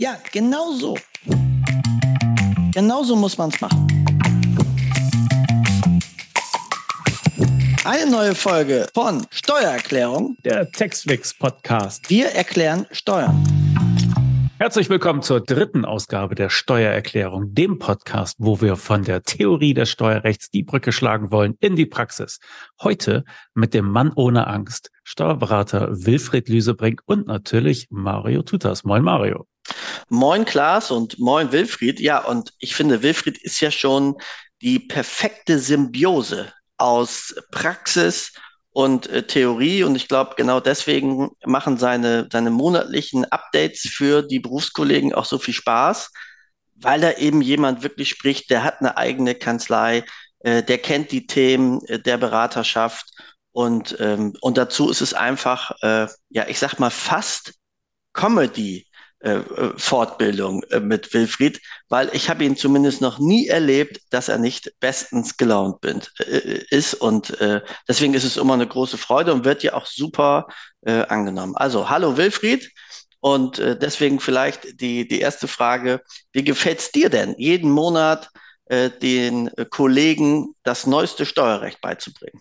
Ja, 0.00 0.16
genau 0.32 0.72
so. 0.72 0.96
Genau 2.72 3.02
so 3.02 3.14
muss 3.16 3.36
man 3.36 3.50
es 3.50 3.60
machen. 3.60 3.86
Eine 7.84 8.10
neue 8.10 8.34
Folge 8.34 8.86
von 8.94 9.26
Steuererklärung, 9.30 10.38
der 10.42 10.72
Textflix 10.72 11.34
Podcast. 11.34 12.08
Wir 12.08 12.28
erklären 12.28 12.86
Steuern. 12.92 13.44
Herzlich 14.56 14.88
willkommen 14.88 15.20
zur 15.20 15.42
dritten 15.42 15.84
Ausgabe 15.84 16.34
der 16.34 16.48
Steuererklärung, 16.48 17.52
dem 17.52 17.78
Podcast, 17.78 18.36
wo 18.38 18.62
wir 18.62 18.76
von 18.76 19.02
der 19.04 19.22
Theorie 19.22 19.74
des 19.74 19.90
Steuerrechts 19.90 20.48
die 20.48 20.62
Brücke 20.62 20.92
schlagen 20.92 21.30
wollen 21.30 21.56
in 21.60 21.76
die 21.76 21.84
Praxis. 21.84 22.38
Heute 22.80 23.24
mit 23.52 23.74
dem 23.74 23.84
Mann 23.84 24.12
ohne 24.16 24.46
Angst, 24.46 24.90
Steuerberater 25.04 25.90
Wilfried 25.90 26.48
Lüsebrink 26.48 27.02
und 27.04 27.26
natürlich 27.26 27.88
Mario 27.90 28.40
Tutas. 28.40 28.84
Moin 28.84 29.02
Mario. 29.02 29.49
Moin 30.08 30.44
Klaas 30.44 30.90
und 30.90 31.18
moin 31.18 31.52
Wilfried. 31.52 32.00
Ja, 32.00 32.24
und 32.24 32.52
ich 32.58 32.74
finde, 32.74 33.02
Wilfried 33.02 33.38
ist 33.38 33.60
ja 33.60 33.70
schon 33.70 34.16
die 34.62 34.78
perfekte 34.78 35.58
Symbiose 35.58 36.52
aus 36.76 37.34
Praxis 37.50 38.32
und 38.72 39.08
äh, 39.08 39.26
Theorie. 39.26 39.84
Und 39.84 39.94
ich 39.94 40.08
glaube, 40.08 40.34
genau 40.36 40.60
deswegen 40.60 41.30
machen 41.44 41.76
seine, 41.78 42.28
seine 42.30 42.50
monatlichen 42.50 43.24
Updates 43.26 43.82
für 43.82 44.22
die 44.22 44.40
Berufskollegen 44.40 45.14
auch 45.14 45.24
so 45.24 45.38
viel 45.38 45.54
Spaß, 45.54 46.10
weil 46.76 47.00
da 47.00 47.12
eben 47.12 47.42
jemand 47.42 47.82
wirklich 47.82 48.08
spricht, 48.08 48.50
der 48.50 48.64
hat 48.64 48.80
eine 48.80 48.96
eigene 48.96 49.34
Kanzlei, 49.34 50.04
äh, 50.40 50.62
der 50.62 50.78
kennt 50.78 51.12
die 51.12 51.26
Themen 51.26 51.84
äh, 51.86 52.00
der 52.00 52.18
Beraterschaft. 52.18 53.06
Und, 53.52 53.96
ähm, 53.98 54.34
und 54.40 54.56
dazu 54.56 54.90
ist 54.90 55.00
es 55.00 55.12
einfach, 55.12 55.72
äh, 55.82 56.06
ja, 56.28 56.46
ich 56.48 56.58
sag 56.58 56.78
mal, 56.78 56.90
fast 56.90 57.54
Comedy 58.12 58.86
äh, 59.20 59.40
Fortbildung 59.76 60.62
äh, 60.70 60.80
mit 60.80 61.12
Wilfried, 61.12 61.60
weil 61.90 62.08
ich 62.14 62.30
habe 62.30 62.42
ihn 62.42 62.56
zumindest 62.56 63.02
noch 63.02 63.18
nie 63.18 63.48
erlebt, 63.48 64.00
dass 64.08 64.30
er 64.30 64.38
nicht 64.38 64.72
bestens 64.80 65.36
gelaunt 65.36 65.82
bin, 65.82 66.00
äh, 66.20 66.64
ist 66.70 66.94
und 66.94 67.38
äh, 67.38 67.60
deswegen 67.86 68.14
ist 68.14 68.24
es 68.24 68.38
immer 68.38 68.54
eine 68.54 68.66
große 68.66 68.96
Freude 68.96 69.34
und 69.34 69.44
wird 69.44 69.62
ja 69.62 69.74
auch 69.74 69.84
super 69.84 70.46
angenommen. 70.82 71.54
Also 71.56 71.90
hallo 71.90 72.16
Wilfried 72.16 72.72
und 73.20 73.58
deswegen 73.58 74.18
vielleicht 74.18 74.80
die 74.80 75.06
die 75.06 75.20
erste 75.20 75.46
Frage: 75.46 76.00
Wie 76.32 76.42
gefällt's 76.42 76.90
dir 76.90 77.10
denn, 77.10 77.34
jeden 77.36 77.70
Monat 77.70 78.30
den 79.02 79.50
Kollegen 79.68 80.54
das 80.62 80.86
neueste 80.86 81.26
Steuerrecht 81.26 81.82
beizubringen? 81.82 82.40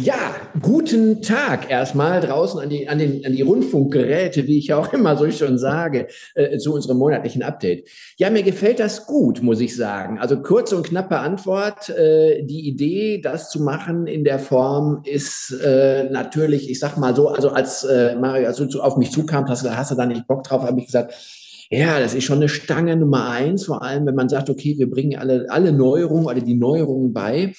Ja, 0.00 0.36
guten 0.62 1.22
Tag 1.22 1.68
erstmal 1.68 2.20
draußen 2.20 2.60
an 2.60 2.68
die, 2.68 2.88
an, 2.88 3.00
den, 3.00 3.26
an 3.26 3.32
die 3.32 3.42
Rundfunkgeräte, 3.42 4.46
wie 4.46 4.56
ich 4.58 4.72
auch 4.72 4.92
immer 4.92 5.16
so 5.16 5.28
schon 5.32 5.58
sage, 5.58 6.06
äh, 6.36 6.56
zu 6.58 6.72
unserem 6.72 6.98
monatlichen 6.98 7.42
Update. 7.42 7.88
Ja, 8.16 8.30
mir 8.30 8.44
gefällt 8.44 8.78
das 8.78 9.06
gut, 9.06 9.42
muss 9.42 9.58
ich 9.58 9.74
sagen. 9.74 10.20
Also 10.20 10.40
kurze 10.40 10.76
und 10.76 10.86
knappe 10.86 11.18
Antwort. 11.18 11.88
Äh, 11.88 12.44
die 12.44 12.68
Idee, 12.68 13.20
das 13.20 13.50
zu 13.50 13.60
machen 13.60 14.06
in 14.06 14.22
der 14.22 14.38
Form, 14.38 15.02
ist 15.04 15.50
äh, 15.64 16.04
natürlich, 16.10 16.70
ich 16.70 16.78
sag 16.78 16.96
mal 16.96 17.16
so, 17.16 17.26
also 17.26 17.48
als 17.48 17.82
äh, 17.82 18.14
Mario, 18.14 18.46
als 18.46 18.58
du 18.58 18.80
auf 18.80 18.98
mich 18.98 19.10
zukam, 19.10 19.48
hast, 19.48 19.68
hast 19.68 19.90
du 19.90 19.96
da 19.96 20.06
nicht 20.06 20.28
Bock 20.28 20.44
drauf, 20.44 20.62
habe 20.62 20.78
ich 20.78 20.86
gesagt, 20.86 21.12
ja, 21.70 21.98
das 21.98 22.14
ist 22.14 22.24
schon 22.24 22.38
eine 22.38 22.48
Stange 22.48 22.96
Nummer 22.96 23.28
eins, 23.30 23.66
vor 23.66 23.82
allem 23.82 24.06
wenn 24.06 24.14
man 24.14 24.28
sagt, 24.28 24.48
okay, 24.48 24.78
wir 24.78 24.88
bringen 24.88 25.18
alle, 25.18 25.46
alle 25.50 25.72
Neuerungen 25.72 26.24
oder 26.24 26.40
die 26.40 26.54
Neuerungen 26.54 27.12
bei. 27.12 27.52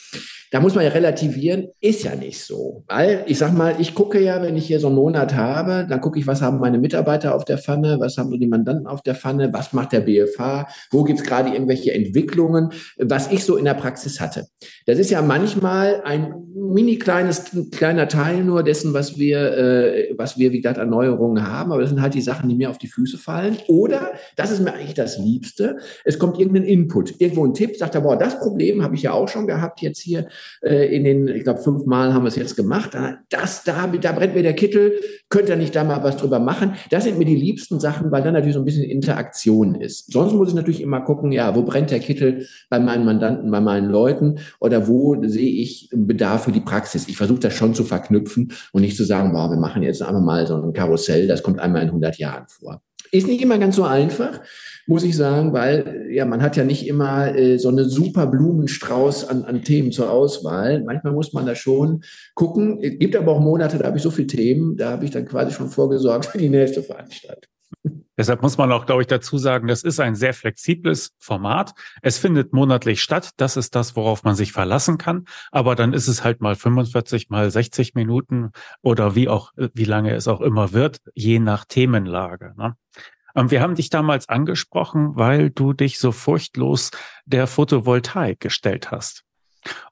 Da 0.51 0.59
muss 0.59 0.73
man 0.73 0.83
ja 0.83 0.91
relativieren, 0.91 1.67
ist 1.79 2.03
ja 2.03 2.15
nicht 2.15 2.43
so. 2.43 2.83
Weil 2.87 3.23
ich 3.27 3.37
sag 3.37 3.53
mal, 3.53 3.75
ich 3.79 3.93
gucke 3.93 4.19
ja, 4.19 4.41
wenn 4.41 4.55
ich 4.55 4.65
hier 4.65 4.79
so 4.79 4.87
einen 4.87 4.95
Monat 4.95 5.35
habe, 5.35 5.85
dann 5.87 6.01
gucke 6.01 6.17
ich, 6.17 6.25
was 6.25 6.41
haben 6.41 6.59
meine 6.59 6.79
Mitarbeiter 6.79 7.35
auf 7.35 7.45
der 7.45 7.57
Pfanne, 7.57 7.99
was 7.99 8.17
haben 8.17 8.31
die 8.31 8.47
Mandanten 8.47 8.87
auf 8.87 9.01
der 9.01 9.15
Pfanne, 9.15 9.53
was 9.53 9.73
macht 9.73 9.91
der 9.91 10.01
BFH, 10.01 10.67
wo 10.91 11.03
gibt's 11.03 11.23
gerade 11.23 11.49
irgendwelche 11.49 11.93
Entwicklungen, 11.93 12.71
was 12.97 13.31
ich 13.31 13.43
so 13.43 13.57
in 13.57 13.65
der 13.65 13.75
Praxis 13.75 14.19
hatte. 14.19 14.47
Das 14.85 14.97
ist 14.97 15.11
ja 15.11 15.21
manchmal 15.21 16.01
ein 16.03 16.33
mini 16.55 16.97
kleines, 16.97 17.51
kleiner 17.71 18.07
Teil 18.07 18.43
nur 18.43 18.63
dessen, 18.63 18.93
was 18.93 19.17
wir, 19.17 19.57
äh, 19.57 20.15
was 20.17 20.37
wir, 20.37 20.51
wie 20.51 20.61
gesagt, 20.61 20.77
Erneuerungen 20.77 21.47
haben. 21.47 21.71
Aber 21.71 21.81
das 21.81 21.89
sind 21.89 22.01
halt 22.01 22.13
die 22.13 22.21
Sachen, 22.21 22.49
die 22.49 22.55
mir 22.55 22.69
auf 22.69 22.77
die 22.77 22.87
Füße 22.87 23.17
fallen. 23.17 23.57
Oder, 23.67 24.13
das 24.35 24.51
ist 24.51 24.61
mir 24.61 24.73
eigentlich 24.73 24.93
das 24.93 25.17
Liebste, 25.17 25.77
es 26.05 26.17
kommt 26.19 26.39
irgendein 26.39 26.63
Input, 26.63 27.19
irgendwo 27.19 27.45
ein 27.45 27.53
Tipp, 27.53 27.77
sagt 27.77 27.95
er, 27.95 28.01
boah, 28.01 28.17
das 28.17 28.39
Problem 28.39 28.83
habe 28.83 28.95
ich 28.95 29.03
ja 29.03 29.11
auch 29.13 29.27
schon 29.27 29.47
gehabt 29.47 29.81
jetzt 29.81 29.99
hier 29.99 30.27
äh, 30.61 30.95
in 30.95 31.03
den, 31.03 31.27
ich 31.27 31.43
glaube, 31.43 31.59
fünf 31.59 31.85
Mal 31.85 32.13
haben 32.13 32.23
wir 32.23 32.27
es 32.27 32.35
jetzt 32.35 32.55
gemacht. 32.55 32.91
Das, 33.29 33.63
da, 33.63 33.87
da 33.87 34.11
brennt 34.11 34.35
mir 34.35 34.43
der 34.43 34.53
Kittel. 34.53 34.93
Könnt 35.29 35.49
ihr 35.49 35.55
nicht 35.55 35.75
da 35.75 35.83
mal 35.83 36.03
was 36.03 36.17
drüber 36.17 36.39
machen? 36.39 36.73
Das 36.89 37.03
sind 37.03 37.17
mir 37.17 37.25
die 37.25 37.35
liebsten 37.35 37.79
Sachen, 37.79 38.11
weil 38.11 38.23
dann 38.23 38.33
natürlich 38.33 38.55
so 38.55 38.61
ein 38.61 38.65
bisschen 38.65 38.83
Interaktion 38.83 39.75
ist. 39.75 40.11
Sonst 40.11 40.33
muss 40.33 40.49
ich 40.49 40.55
natürlich 40.55 40.81
immer 40.81 41.01
gucken, 41.01 41.31
ja, 41.31 41.55
wo 41.55 41.63
brennt 41.63 41.91
der 41.91 41.99
Kittel 41.99 42.47
bei 42.69 42.79
meinen 42.79 43.05
Mandanten, 43.05 43.51
bei 43.51 43.61
meinen 43.61 43.89
Leuten 43.89 44.39
oder 44.59 44.87
wo 44.87 45.15
sehe 45.23 45.61
ich 45.61 45.89
Bedarf 45.93 46.45
für 46.45 46.51
die 46.51 46.61
Praxis? 46.61 47.07
Ich 47.07 47.17
versuche 47.17 47.39
das 47.39 47.53
schon 47.53 47.73
zu 47.73 47.83
verknüpfen 47.83 48.51
und 48.73 48.81
nicht 48.81 48.97
zu 48.97 49.03
sagen, 49.03 49.31
boah, 49.31 49.49
wir 49.49 49.57
machen 49.57 49.83
jetzt 49.83 50.01
einfach 50.01 50.21
mal 50.21 50.47
so 50.47 50.55
ein 50.55 50.73
Karussell, 50.73 51.27
das 51.27 51.43
kommt 51.43 51.59
einmal 51.59 51.83
in 51.83 51.89
100 51.89 52.17
Jahren 52.17 52.45
vor. 52.47 52.81
Ist 53.11 53.27
nicht 53.27 53.41
immer 53.41 53.57
ganz 53.57 53.75
so 53.75 53.83
einfach, 53.83 54.41
muss 54.85 55.03
ich 55.03 55.15
sagen, 55.15 55.53
weil 55.53 56.07
ja 56.11 56.25
man 56.25 56.41
hat 56.41 56.57
ja 56.57 56.63
nicht 56.63 56.87
immer 56.87 57.35
äh, 57.35 57.57
so 57.57 57.69
eine 57.69 57.85
super 57.85 58.27
Blumenstrauß 58.27 59.29
an, 59.29 59.43
an 59.45 59.63
Themen 59.63 59.91
zur 59.91 60.11
Auswahl. 60.11 60.83
Manchmal 60.83 61.13
muss 61.13 61.33
man 61.33 61.45
da 61.45 61.55
schon 61.55 62.03
gucken. 62.35 62.79
Es 62.81 62.99
gibt 62.99 63.15
aber 63.15 63.33
auch 63.33 63.39
Monate, 63.39 63.77
da 63.77 63.85
habe 63.87 63.97
ich 63.97 64.03
so 64.03 64.11
viele 64.11 64.27
Themen, 64.27 64.77
da 64.77 64.91
habe 64.91 65.05
ich 65.05 65.11
dann 65.11 65.25
quasi 65.25 65.53
schon 65.53 65.69
vorgesorgt 65.69 66.25
für 66.25 66.37
die 66.37 66.49
nächste 66.49 66.83
Veranstaltung. 66.83 67.51
Deshalb 68.17 68.41
muss 68.41 68.57
man 68.57 68.71
auch, 68.71 68.85
glaube 68.85 69.01
ich, 69.01 69.07
dazu 69.07 69.37
sagen, 69.37 69.67
das 69.67 69.83
ist 69.83 69.99
ein 70.01 70.15
sehr 70.15 70.33
flexibles 70.33 71.15
Format. 71.19 71.73
Es 72.01 72.17
findet 72.17 72.51
monatlich 72.51 73.01
statt. 73.01 73.29
Das 73.37 73.55
ist 73.55 73.75
das, 73.75 73.95
worauf 73.95 74.23
man 74.23 74.35
sich 74.35 74.51
verlassen 74.51 74.97
kann. 74.97 75.25
Aber 75.51 75.75
dann 75.75 75.93
ist 75.93 76.09
es 76.09 76.23
halt 76.23 76.41
mal 76.41 76.55
45, 76.55 77.29
mal 77.29 77.49
60 77.49 77.95
Minuten 77.95 78.51
oder 78.81 79.15
wie 79.15 79.29
auch, 79.29 79.53
wie 79.55 79.85
lange 79.85 80.13
es 80.13 80.27
auch 80.27 80.41
immer 80.41 80.73
wird, 80.73 80.99
je 81.13 81.39
nach 81.39 81.63
Themenlage. 81.63 82.53
Ne? 82.57 82.75
Ähm, 83.35 83.51
wir 83.51 83.61
haben 83.61 83.75
dich 83.75 83.89
damals 83.89 84.27
angesprochen, 84.27 85.15
weil 85.15 85.49
du 85.49 85.71
dich 85.71 85.99
so 85.99 86.11
furchtlos 86.11 86.91
der 87.25 87.47
Photovoltaik 87.47 88.39
gestellt 88.39 88.91
hast. 88.91 89.23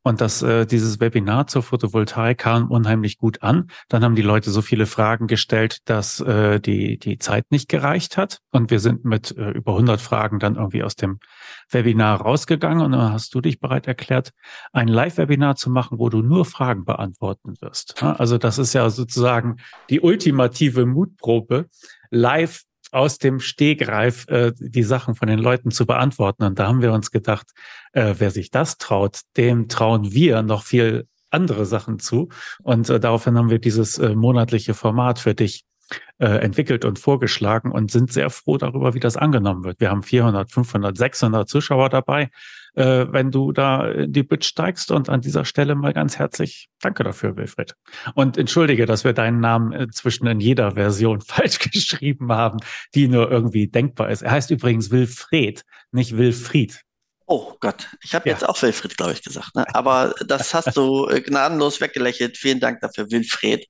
Und 0.03 0.22
dass 0.22 0.41
äh, 0.41 0.66
dieses 0.66 1.00
Webinar 1.00 1.47
zur 1.47 1.63
Photovoltaik 1.63 2.38
kam 2.38 2.72
unheimlich 2.72 3.17
gut 3.17 3.44
an. 3.44 3.69
Dann 3.89 4.03
haben 4.03 4.16
die 4.16 4.22
Leute 4.22 4.51
so 4.51 4.61
viele 4.61 4.85
Fragen 4.85 5.28
gestellt, 5.28 5.79
dass 5.85 6.19
äh, 6.19 6.59
die 6.59 6.97
die 6.97 7.17
Zeit 7.17 7.51
nicht 7.51 7.69
gereicht 7.69 8.17
hat. 8.17 8.39
Und 8.51 8.72
wir 8.72 8.79
sind 8.79 9.05
mit 9.05 9.35
äh, 9.38 9.51
über 9.51 9.73
100 9.73 10.00
Fragen 10.00 10.39
dann 10.39 10.55
irgendwie 10.55 10.83
aus 10.83 10.95
dem 10.95 11.19
Webinar 11.69 12.22
rausgegangen. 12.22 12.85
Und 12.85 12.94
dann 12.94 13.11
hast 13.11 13.33
du 13.35 13.41
dich 13.41 13.59
bereit 13.59 13.88
erklärt, 13.88 14.31
ein 14.72 14.88
Live-Webinar 14.88 15.55
zu 15.55 15.69
machen, 15.69 15.99
wo 15.99 16.09
du 16.09 16.22
nur 16.22 16.45
Fragen 16.45 16.85
beantworten 16.85 17.55
wirst. 17.59 18.01
Also 18.01 18.38
das 18.38 18.57
ist 18.57 18.73
ja 18.73 18.89
sozusagen 18.89 19.57
die 19.89 19.99
ultimative 19.99 20.85
Mutprobe, 20.85 21.67
live 22.09 22.63
aus 22.92 23.18
dem 23.18 23.40
Stegreif 23.40 24.28
äh, 24.28 24.53
die 24.58 24.84
Sachen 24.84 25.16
von 25.16 25.28
den 25.28 25.40
Leuten 25.40 25.72
zu 25.72 25.86
beantworten. 25.86 26.44
Und 26.44 26.59
da 26.59 26.68
haben 26.68 26.81
wir 26.81 26.94
uns 26.94 27.12
gedacht, 27.12 27.52
äh, 27.94 28.16
wer 28.18 28.31
sich 28.31 28.52
das 28.52 28.78
traut, 28.78 29.22
dem 29.36 29.68
trauen 29.68 30.12
wir 30.12 30.42
noch 30.42 30.64
viel 30.64 31.08
andere 31.30 31.66
Sachen 31.66 32.00
zu. 32.00 32.30
Und 32.64 32.90
äh, 32.90 33.00
daraufhin 33.00 33.38
haben 33.38 33.50
wir 33.50 33.59
dieses 33.59 33.97
äh, 33.97 34.16
monatliche 34.16 34.74
Format 34.74 35.20
für 35.20 35.36
dich 35.36 35.66
äh, 36.20 36.28
entwickelt 36.28 36.86
und 36.86 37.00
vorgeschlagen 37.00 37.72
und 37.72 37.92
sind 37.92 38.12
sehr 38.12 38.30
froh 38.30 38.58
darüber, 38.58 38.94
wie 38.94 39.00
das 39.00 39.18
angenommen 39.18 39.64
wird. 39.64 39.80
Wir 39.80 39.90
haben 39.90 40.03
400, 40.03 40.52
500, 40.52 40.98
600 40.98 41.50
Zuschauer 41.50 41.90
dabei 41.90 42.30
äh, 42.78 43.12
wenn 43.12 43.31
du 43.31 43.52
da 43.52 43.90
in 43.90 44.14
die 44.14 44.24
Bit 44.24 44.46
steigst. 44.46 44.92
Und 44.92 45.09
an 45.09 45.22
dieser 45.22 45.44
Stelle 45.44 45.76
mal 45.76 45.94
ganz 45.94 46.20
herzlich 46.20 46.70
danke 46.80 47.03
dafür, 47.03 47.36
Wilfried. 47.36 47.76
Und 48.14 48.38
entschuldige, 48.38 48.86
dass 48.86 49.03
wir 49.03 49.14
deinen 49.14 49.40
Namen 49.40 49.74
inzwischen 49.74 50.28
in 50.28 50.40
jeder 50.40 50.74
Version 50.74 51.22
falsch 51.26 51.59
geschrieben 51.59 52.31
haben, 52.31 52.59
die 52.94 53.08
nur 53.08 53.30
irgendwie 53.31 53.67
denkbar 53.67 54.09
ist. 54.09 54.22
Er 54.22 54.32
heißt 54.32 54.52
übrigens 54.52 54.91
Wilfried, 54.91 55.66
nicht 55.91 56.17
Wilfried. 56.17 56.82
Oh 57.29 57.52
Gott, 57.59 57.90
ich 58.02 58.16
habe 58.16 58.29
ja. 58.29 58.35
jetzt 58.35 58.47
auch 58.47 58.62
Wilfried, 58.62 58.96
glaube 58.96 59.12
ich, 59.12 59.22
gesagt. 59.22 59.53
Ne? 59.53 59.66
Aber 59.76 60.16
das 60.26 60.53
hast 60.53 60.78
du 60.78 61.08
äh, 61.09 61.20
gnadenlos 61.20 61.82
weggelächelt. 61.82 62.38
Vielen 62.38 62.62
Dank 62.62 62.79
dafür, 62.79 63.12
Wilfried. 63.12 63.68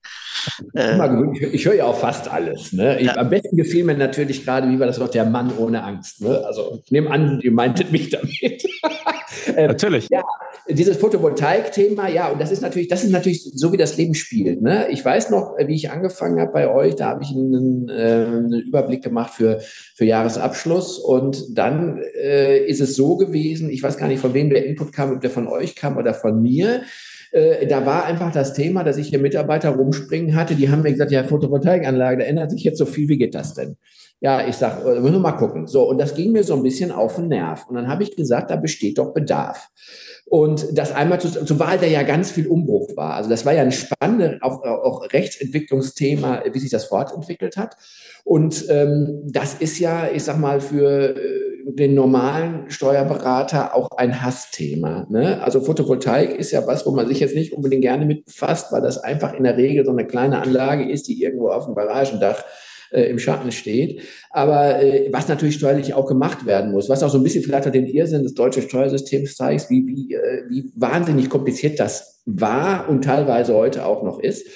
Äh, 0.74 0.96
ich, 1.34 1.42
ich 1.42 1.66
höre 1.66 1.74
ja 1.74 1.86
auch 1.86 1.98
fast 1.98 2.28
alles. 2.28 2.72
Ne? 2.72 3.00
Ich, 3.00 3.06
ja. 3.06 3.16
Am 3.16 3.28
besten 3.28 3.56
gefiel 3.56 3.82
mir 3.82 3.96
natürlich 3.96 4.44
gerade, 4.44 4.70
wie 4.70 4.78
war 4.78 4.86
das 4.86 4.98
noch, 4.98 5.08
der 5.08 5.24
Mann 5.24 5.50
ohne 5.58 5.82
Angst. 5.82 6.20
Ne? 6.20 6.40
Also 6.46 6.80
ich 6.84 6.92
nehme 6.92 7.10
an, 7.10 7.40
ihr 7.42 7.50
meintet 7.50 7.90
mich 7.90 8.10
damit. 8.10 8.64
ähm, 9.56 9.66
natürlich. 9.66 10.06
Ja, 10.08 10.22
dieses 10.68 10.96
Photovoltaik-Thema, 10.98 12.08
ja, 12.08 12.28
und 12.28 12.40
das 12.40 12.52
ist 12.52 12.60
natürlich, 12.60 12.86
das 12.86 13.02
ist 13.02 13.10
natürlich 13.10 13.42
so, 13.42 13.72
wie 13.72 13.76
das 13.76 13.96
Leben 13.96 14.14
spielt. 14.14 14.62
Ne? 14.62 14.86
Ich 14.90 15.04
weiß 15.04 15.30
noch, 15.30 15.56
wie 15.58 15.74
ich 15.74 15.90
angefangen 15.90 16.38
habe 16.40 16.52
bei 16.52 16.72
euch, 16.72 16.94
da 16.94 17.08
habe 17.08 17.24
ich 17.24 17.30
einen, 17.30 17.88
äh, 17.88 17.92
einen 17.92 18.52
Überblick 18.52 19.02
gemacht 19.02 19.34
für, 19.34 19.60
für 19.96 20.04
Jahresabschluss 20.04 20.98
und 21.00 21.58
dann 21.58 22.00
äh, 22.22 22.64
ist 22.64 22.80
es 22.80 22.94
so 22.94 23.16
gewesen, 23.16 23.47
gewesen. 23.48 23.70
Ich 23.70 23.82
weiß 23.82 23.96
gar 23.96 24.08
nicht, 24.08 24.20
von 24.20 24.34
wem 24.34 24.50
der 24.50 24.64
Input 24.66 24.92
kam, 24.92 25.12
ob 25.12 25.20
der 25.20 25.30
von 25.30 25.48
euch 25.48 25.74
kam 25.74 25.96
oder 25.96 26.14
von 26.14 26.40
mir. 26.40 26.82
äh, 27.32 27.66
da 27.66 27.84
war 27.84 28.04
einfach 28.04 28.32
das 28.32 28.54
Thema, 28.54 28.84
dass 28.84 28.96
ich 28.96 29.08
hier 29.08 29.18
Mitarbeiter 29.18 29.70
rumspringen 29.70 30.34
hatte, 30.34 30.54
die 30.54 30.70
haben 30.70 30.82
mir 30.82 30.92
gesagt, 30.92 31.10
ja, 31.10 31.24
Photovoltaikanlage, 31.24 32.18
da 32.18 32.24
ändert 32.24 32.50
sich 32.50 32.64
jetzt 32.64 32.78
so 32.78 32.86
viel, 32.86 33.08
wie 33.08 33.18
geht 33.18 33.34
das 33.34 33.54
denn? 33.54 33.76
Ja, 34.20 34.48
ich 34.48 34.56
sag, 34.56 34.84
äh, 34.84 34.98
müssen 35.00 35.16
wir 35.16 35.20
mal 35.20 35.32
gucken. 35.32 35.66
So, 35.66 35.88
und 35.88 35.98
das 35.98 36.14
ging 36.14 36.32
mir 36.32 36.42
so 36.42 36.54
ein 36.54 36.62
bisschen 36.62 36.90
auf 36.90 37.16
den 37.16 37.28
Nerv. 37.28 37.66
Und 37.68 37.76
dann 37.76 37.86
habe 37.86 38.02
ich 38.02 38.16
gesagt, 38.16 38.50
da 38.50 38.56
besteht 38.56 38.98
doch 38.98 39.12
Bedarf. 39.12 39.68
Und 40.26 40.66
das 40.76 40.92
einmal 40.92 41.20
zu, 41.20 41.28
zumal 41.44 41.78
da 41.78 41.86
ja 41.86 42.02
ganz 42.02 42.30
viel 42.32 42.48
Umbruch 42.48 42.96
war. 42.96 43.14
Also 43.14 43.30
das 43.30 43.46
war 43.46 43.52
ja 43.52 43.62
ein 43.62 43.72
spannendes, 43.72 44.42
auch, 44.42 44.62
auch 44.64 45.12
Rechtsentwicklungsthema, 45.12 46.42
wie 46.52 46.58
sich 46.58 46.70
das 46.70 46.86
fortentwickelt 46.86 47.56
hat. 47.56 47.76
Und 48.24 48.64
ähm, 48.68 49.22
das 49.24 49.54
ist 49.54 49.78
ja, 49.78 50.08
ich 50.12 50.24
sag 50.24 50.38
mal, 50.38 50.60
für 50.60 51.16
äh, 51.16 51.57
den 51.74 51.94
normalen 51.94 52.70
Steuerberater 52.70 53.74
auch 53.74 53.90
ein 53.96 54.22
Hassthema. 54.22 55.06
Ne? 55.10 55.42
Also 55.42 55.60
Photovoltaik 55.60 56.34
ist 56.34 56.50
ja 56.50 56.66
was, 56.66 56.86
wo 56.86 56.92
man 56.92 57.06
sich 57.08 57.20
jetzt 57.20 57.34
nicht 57.34 57.52
unbedingt 57.52 57.82
gerne 57.82 58.06
mit 58.06 58.24
befasst, 58.24 58.72
weil 58.72 58.80
das 58.80 58.98
einfach 58.98 59.34
in 59.34 59.44
der 59.44 59.56
Regel 59.56 59.84
so 59.84 59.90
eine 59.90 60.06
kleine 60.06 60.40
Anlage 60.40 60.90
ist, 60.90 61.08
die 61.08 61.22
irgendwo 61.22 61.50
auf 61.50 61.66
dem 61.66 61.74
Garagendach 61.74 62.42
äh, 62.90 63.02
im 63.02 63.18
Schatten 63.18 63.52
steht. 63.52 64.00
Aber 64.30 64.82
äh, 64.82 65.08
was 65.12 65.28
natürlich 65.28 65.56
steuerlich 65.56 65.92
auch 65.94 66.06
gemacht 66.06 66.46
werden 66.46 66.72
muss, 66.72 66.88
was 66.88 67.02
auch 67.02 67.10
so 67.10 67.18
ein 67.18 67.24
bisschen 67.24 67.44
vielleicht 67.44 67.72
den 67.74 67.86
Irrsinn 67.86 68.22
des 68.22 68.34
deutschen 68.34 68.62
Steuersystems 68.62 69.36
zeigt, 69.36 69.68
wie, 69.68 69.86
wie, 69.86 70.14
äh, 70.14 70.44
wie 70.48 70.72
wahnsinnig 70.74 71.28
kompliziert 71.28 71.78
das 71.78 72.22
war 72.24 72.88
und 72.88 73.04
teilweise 73.04 73.54
heute 73.54 73.84
auch 73.84 74.02
noch 74.02 74.20
ist. 74.20 74.46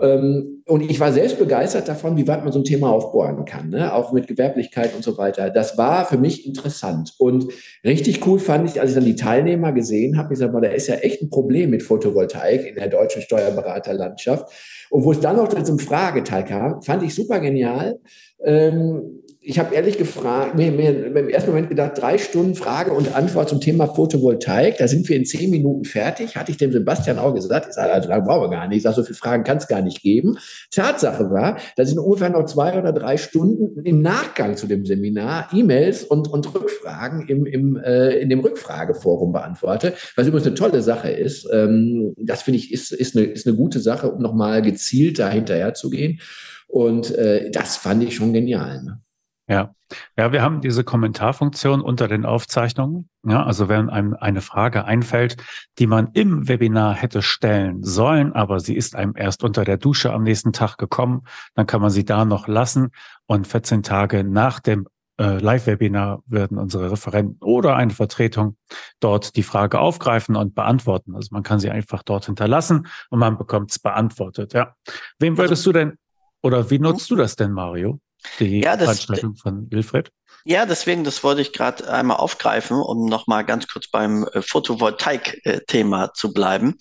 Ähm, 0.00 0.62
und 0.66 0.90
ich 0.90 0.98
war 0.98 1.12
selbst 1.12 1.38
begeistert 1.38 1.88
davon, 1.88 2.16
wie 2.16 2.26
weit 2.26 2.42
man 2.42 2.52
so 2.52 2.58
ein 2.58 2.64
Thema 2.64 2.90
aufbohren 2.90 3.44
kann, 3.44 3.70
ne? 3.70 3.94
auch 3.94 4.12
mit 4.12 4.26
Gewerblichkeit 4.26 4.94
und 4.94 5.04
so 5.04 5.16
weiter. 5.18 5.50
Das 5.50 5.78
war 5.78 6.04
für 6.06 6.18
mich 6.18 6.46
interessant. 6.46 7.14
Und 7.18 7.46
richtig 7.84 8.26
cool 8.26 8.40
fand 8.40 8.68
ich, 8.68 8.80
als 8.80 8.90
ich 8.90 8.96
dann 8.96 9.04
die 9.04 9.14
Teilnehmer 9.14 9.72
gesehen 9.72 10.18
habe, 10.18 10.32
ich 10.32 10.38
sage 10.40 10.52
mal, 10.52 10.62
da 10.62 10.70
ist 10.70 10.88
ja 10.88 10.96
echt 10.96 11.22
ein 11.22 11.30
Problem 11.30 11.70
mit 11.70 11.82
Photovoltaik 11.82 12.66
in 12.66 12.74
der 12.74 12.88
deutschen 12.88 13.22
Steuerberaterlandschaft. 13.22 14.48
Und 14.90 15.04
wo 15.04 15.12
es 15.12 15.20
dann 15.20 15.36
noch 15.36 15.48
zum 15.62 15.78
Frageteil 15.78 16.44
kam, 16.44 16.82
fand 16.82 17.02
ich 17.02 17.14
super 17.14 17.40
genial. 17.40 18.00
Ähm, 18.44 19.23
ich 19.46 19.58
habe 19.58 19.74
ehrlich 19.74 19.98
gefragt, 19.98 20.54
mir, 20.54 20.72
mir 20.72 21.04
im 21.04 21.28
ersten 21.28 21.50
Moment 21.50 21.68
gedacht, 21.68 21.92
drei 21.96 22.16
Stunden 22.16 22.54
Frage 22.54 22.92
und 22.92 23.14
Antwort 23.14 23.50
zum 23.50 23.60
Thema 23.60 23.86
Photovoltaik. 23.86 24.78
Da 24.78 24.88
sind 24.88 25.06
wir 25.08 25.16
in 25.16 25.26
zehn 25.26 25.50
Minuten 25.50 25.84
fertig. 25.84 26.36
Hatte 26.36 26.50
ich 26.50 26.56
dem 26.56 26.72
Sebastian 26.72 27.18
auch 27.18 27.34
gesagt. 27.34 27.66
Ich 27.68 27.74
sage, 27.74 27.92
also 27.92 28.08
lange 28.08 28.24
brauchen 28.24 28.50
wir 28.50 28.56
gar 28.56 28.66
nicht. 28.68 28.78
Ich 28.78 28.82
sage, 28.84 28.96
so 28.96 29.02
viele 29.02 29.16
Fragen 29.16 29.44
kann 29.44 29.58
es 29.58 29.68
gar 29.68 29.82
nicht 29.82 30.00
geben. 30.02 30.38
Tatsache 30.70 31.30
war, 31.30 31.58
dass 31.76 31.90
ich 31.90 31.98
ungefähr 31.98 32.30
noch 32.30 32.46
zwei 32.46 32.78
oder 32.78 32.92
drei 32.92 33.18
Stunden 33.18 33.84
im 33.84 34.00
Nachgang 34.00 34.56
zu 34.56 34.66
dem 34.66 34.86
Seminar 34.86 35.48
E-Mails 35.52 36.04
und, 36.04 36.26
und 36.28 36.54
Rückfragen 36.54 37.28
im, 37.28 37.44
im, 37.44 37.76
äh, 37.76 38.12
in 38.14 38.30
dem 38.30 38.40
Rückfrageforum 38.40 39.32
beantworte, 39.32 39.92
was 40.16 40.26
übrigens 40.26 40.46
eine 40.46 40.56
tolle 40.56 40.80
Sache 40.80 41.10
ist. 41.10 41.46
Ähm, 41.52 42.14
das 42.16 42.42
finde 42.42 42.60
ich 42.60 42.72
ist, 42.72 42.92
ist, 42.92 43.14
eine, 43.14 43.26
ist 43.26 43.46
eine 43.46 43.56
gute 43.56 43.80
Sache, 43.80 44.10
um 44.10 44.22
nochmal 44.22 44.62
gezielt 44.62 45.18
da 45.18 45.28
hinterher 45.28 45.74
zu 45.74 45.90
gehen. 45.90 46.20
Und 46.66 47.14
äh, 47.14 47.50
das 47.50 47.76
fand 47.76 48.02
ich 48.02 48.16
schon 48.16 48.32
genial. 48.32 48.82
Ne? 48.82 49.03
Ja, 49.46 49.74
ja, 50.16 50.32
wir 50.32 50.42
haben 50.42 50.62
diese 50.62 50.84
Kommentarfunktion 50.84 51.82
unter 51.82 52.08
den 52.08 52.24
Aufzeichnungen. 52.24 53.08
Ja, 53.26 53.44
also 53.44 53.68
wenn 53.68 53.90
einem 53.90 54.14
eine 54.14 54.40
Frage 54.40 54.84
einfällt, 54.86 55.36
die 55.78 55.86
man 55.86 56.08
im 56.14 56.48
Webinar 56.48 56.94
hätte 56.94 57.20
stellen 57.20 57.82
sollen, 57.82 58.32
aber 58.32 58.60
sie 58.60 58.74
ist 58.74 58.96
einem 58.96 59.14
erst 59.16 59.44
unter 59.44 59.64
der 59.64 59.76
Dusche 59.76 60.12
am 60.12 60.22
nächsten 60.22 60.52
Tag 60.52 60.78
gekommen, 60.78 61.22
dann 61.54 61.66
kann 61.66 61.82
man 61.82 61.90
sie 61.90 62.04
da 62.04 62.24
noch 62.24 62.48
lassen 62.48 62.90
und 63.26 63.46
14 63.46 63.82
Tage 63.82 64.24
nach 64.24 64.60
dem 64.60 64.86
äh, 65.18 65.38
Live-Webinar 65.38 66.22
werden 66.26 66.58
unsere 66.58 66.90
Referenten 66.90 67.36
oder 67.40 67.76
eine 67.76 67.92
Vertretung 67.92 68.56
dort 69.00 69.36
die 69.36 69.42
Frage 69.42 69.78
aufgreifen 69.78 70.36
und 70.36 70.54
beantworten. 70.54 71.14
Also 71.14 71.28
man 71.30 71.42
kann 71.42 71.60
sie 71.60 71.70
einfach 71.70 72.02
dort 72.02 72.26
hinterlassen 72.26 72.88
und 73.10 73.18
man 73.18 73.38
bekommt 73.38 73.70
es 73.70 73.78
beantwortet. 73.78 74.54
Ja. 74.54 74.74
Wem 75.18 75.38
würdest 75.38 75.64
du 75.66 75.72
denn 75.72 75.98
oder 76.42 76.70
wie 76.70 76.78
nutzt 76.78 77.10
du 77.10 77.16
das 77.16 77.36
denn, 77.36 77.52
Mario? 77.52 78.00
Die 78.38 78.60
ja, 78.60 78.76
das, 78.76 79.04
von 79.04 79.70
Wilfried? 79.70 80.10
Ja, 80.44 80.66
deswegen, 80.66 81.04
das 81.04 81.24
wollte 81.24 81.40
ich 81.40 81.52
gerade 81.52 81.88
einmal 81.90 82.18
aufgreifen, 82.18 82.76
um 82.76 83.06
nochmal 83.06 83.44
ganz 83.44 83.66
kurz 83.66 83.88
beim 83.88 84.28
äh, 84.32 84.42
Photovoltaik-Thema 84.42 86.12
zu 86.12 86.34
bleiben. 86.34 86.76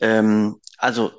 Ähm, 0.00 0.60
also 0.78 1.12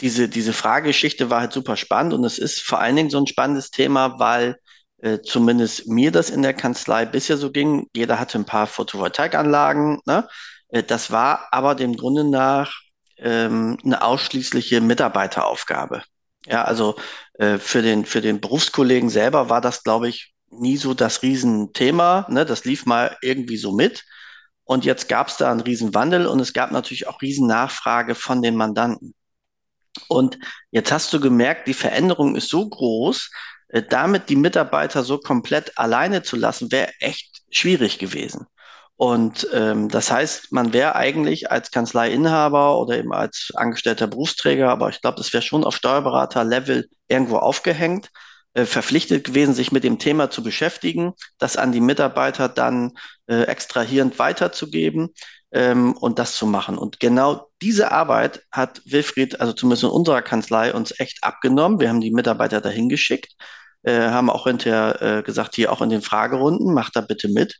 diese, 0.00 0.28
diese 0.28 0.52
Frageschichte 0.52 1.30
war 1.30 1.40
halt 1.40 1.52
super 1.52 1.76
spannend 1.76 2.12
und 2.12 2.24
es 2.24 2.38
ist 2.38 2.60
vor 2.60 2.80
allen 2.80 2.96
Dingen 2.96 3.10
so 3.10 3.18
ein 3.18 3.26
spannendes 3.26 3.70
Thema, 3.70 4.18
weil 4.18 4.58
äh, 4.98 5.20
zumindest 5.22 5.86
mir 5.88 6.10
das 6.10 6.30
in 6.30 6.42
der 6.42 6.54
Kanzlei 6.54 7.06
bisher 7.06 7.36
so 7.36 7.50
ging. 7.50 7.86
Jeder 7.94 8.18
hatte 8.18 8.38
ein 8.38 8.46
paar 8.46 8.66
Photovoltaikanlagen. 8.66 10.00
Ne? 10.06 10.28
Äh, 10.68 10.82
das 10.82 11.10
war 11.10 11.48
aber 11.52 11.74
dem 11.74 11.96
Grunde 11.96 12.24
nach 12.24 12.72
ähm, 13.18 13.78
eine 13.84 14.02
ausschließliche 14.02 14.80
Mitarbeiteraufgabe. 14.80 16.02
Ja, 16.46 16.64
also 16.64 16.96
äh, 17.34 17.58
für 17.58 17.82
den, 17.82 18.04
für 18.04 18.20
den 18.20 18.40
Berufskollegen 18.40 19.10
selber 19.10 19.48
war 19.48 19.60
das, 19.60 19.82
glaube 19.82 20.08
ich, 20.08 20.34
nie 20.50 20.76
so 20.76 20.94
das 20.94 21.22
Riesenthema. 21.22 22.26
Ne? 22.28 22.44
Das 22.44 22.64
lief 22.64 22.86
mal 22.86 23.16
irgendwie 23.22 23.56
so 23.56 23.72
mit. 23.72 24.04
Und 24.64 24.84
jetzt 24.84 25.08
gab 25.08 25.28
es 25.28 25.36
da 25.36 25.50
einen 25.50 25.60
Riesenwandel 25.60 26.26
und 26.26 26.40
es 26.40 26.52
gab 26.52 26.70
natürlich 26.70 27.06
auch 27.06 27.20
Riesennachfrage 27.20 28.14
von 28.14 28.42
den 28.42 28.56
Mandanten. 28.56 29.14
Und 30.08 30.38
jetzt 30.70 30.92
hast 30.92 31.12
du 31.12 31.20
gemerkt, 31.20 31.68
die 31.68 31.74
Veränderung 31.74 32.36
ist 32.36 32.48
so 32.48 32.68
groß, 32.68 33.30
äh, 33.68 33.82
damit 33.82 34.28
die 34.28 34.36
Mitarbeiter 34.36 35.04
so 35.04 35.18
komplett 35.18 35.76
alleine 35.78 36.22
zu 36.22 36.36
lassen, 36.36 36.72
wäre 36.72 36.92
echt 37.00 37.42
schwierig 37.50 37.98
gewesen. 37.98 38.46
Und 38.96 39.48
ähm, 39.52 39.88
das 39.88 40.10
heißt, 40.10 40.52
man 40.52 40.72
wäre 40.72 40.94
eigentlich 40.94 41.50
als 41.50 41.70
Kanzleiinhaber 41.72 42.78
oder 42.78 42.96
eben 42.96 43.12
als 43.12 43.50
angestellter 43.54 44.06
Berufsträger, 44.06 44.70
aber 44.70 44.88
ich 44.88 45.00
glaube, 45.00 45.16
das 45.16 45.32
wäre 45.32 45.42
schon 45.42 45.64
auf 45.64 45.74
Steuerberater-Level 45.74 46.88
irgendwo 47.08 47.38
aufgehängt, 47.38 48.10
äh, 48.54 48.66
verpflichtet 48.66 49.24
gewesen, 49.24 49.52
sich 49.52 49.72
mit 49.72 49.82
dem 49.82 49.98
Thema 49.98 50.30
zu 50.30 50.44
beschäftigen, 50.44 51.12
das 51.38 51.56
an 51.56 51.72
die 51.72 51.80
Mitarbeiter 51.80 52.48
dann 52.48 52.92
äh, 53.26 53.42
extrahierend 53.42 54.20
weiterzugeben 54.20 55.10
ähm, 55.50 55.94
und 55.94 56.20
das 56.20 56.36
zu 56.36 56.46
machen. 56.46 56.78
Und 56.78 57.00
genau 57.00 57.48
diese 57.62 57.90
Arbeit 57.90 58.42
hat 58.52 58.80
Wilfried, 58.84 59.40
also 59.40 59.52
zumindest 59.52 59.82
in 59.82 59.90
unserer 59.90 60.22
Kanzlei, 60.22 60.72
uns 60.72 60.98
echt 61.00 61.24
abgenommen. 61.24 61.80
Wir 61.80 61.88
haben 61.88 62.00
die 62.00 62.12
Mitarbeiter 62.12 62.60
dahin 62.60 62.88
geschickt, 62.88 63.32
äh, 63.82 63.98
haben 64.10 64.30
auch 64.30 64.44
hinterher 64.44 65.02
äh, 65.02 65.22
gesagt, 65.24 65.56
hier 65.56 65.72
auch 65.72 65.82
in 65.82 65.90
den 65.90 66.02
Fragerunden, 66.02 66.74
macht 66.74 66.94
da 66.94 67.00
bitte 67.00 67.28
mit. 67.28 67.56